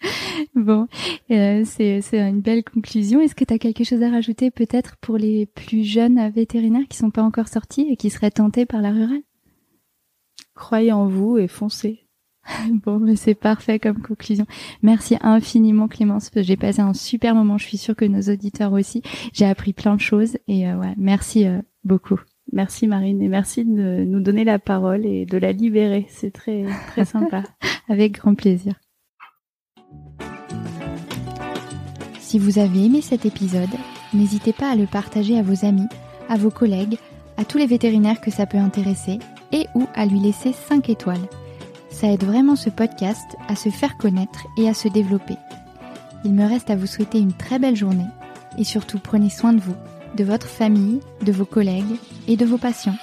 [0.56, 0.88] Bon,
[1.32, 3.22] euh, c'est une belle conclusion.
[3.22, 6.98] Est-ce que tu as quelque chose à rajouter peut-être pour les plus jeunes vétérinaires qui
[6.98, 9.22] sont pas encore sortis et qui seraient tentés par la rurale?
[10.56, 12.04] Croyez en vous et foncez.
[12.86, 14.46] Bon, mais c'est parfait comme conclusion.
[14.82, 16.30] Merci infiniment Clémence.
[16.36, 17.58] J'ai passé un super moment.
[17.58, 19.02] Je suis sûre que nos auditeurs aussi.
[19.34, 22.20] J'ai appris plein de choses et euh, ouais, merci euh, beaucoup.
[22.52, 26.06] Merci Marine et merci de nous donner la parole et de la libérer.
[26.10, 27.44] C'est très très sympa.
[27.90, 28.76] Avec grand plaisir.
[32.34, 33.70] Si vous avez aimé cet épisode,
[34.12, 35.88] n'hésitez pas à le partager à vos amis,
[36.28, 36.98] à vos collègues,
[37.38, 39.20] à tous les vétérinaires que ça peut intéresser
[39.52, 41.30] et ou à lui laisser 5 étoiles.
[41.92, 45.36] Ça aide vraiment ce podcast à se faire connaître et à se développer.
[46.26, 48.08] Il me reste à vous souhaiter une très belle journée
[48.58, 49.76] et surtout prenez soin de vous,
[50.18, 52.98] de votre famille, de vos collègues et de vos patients.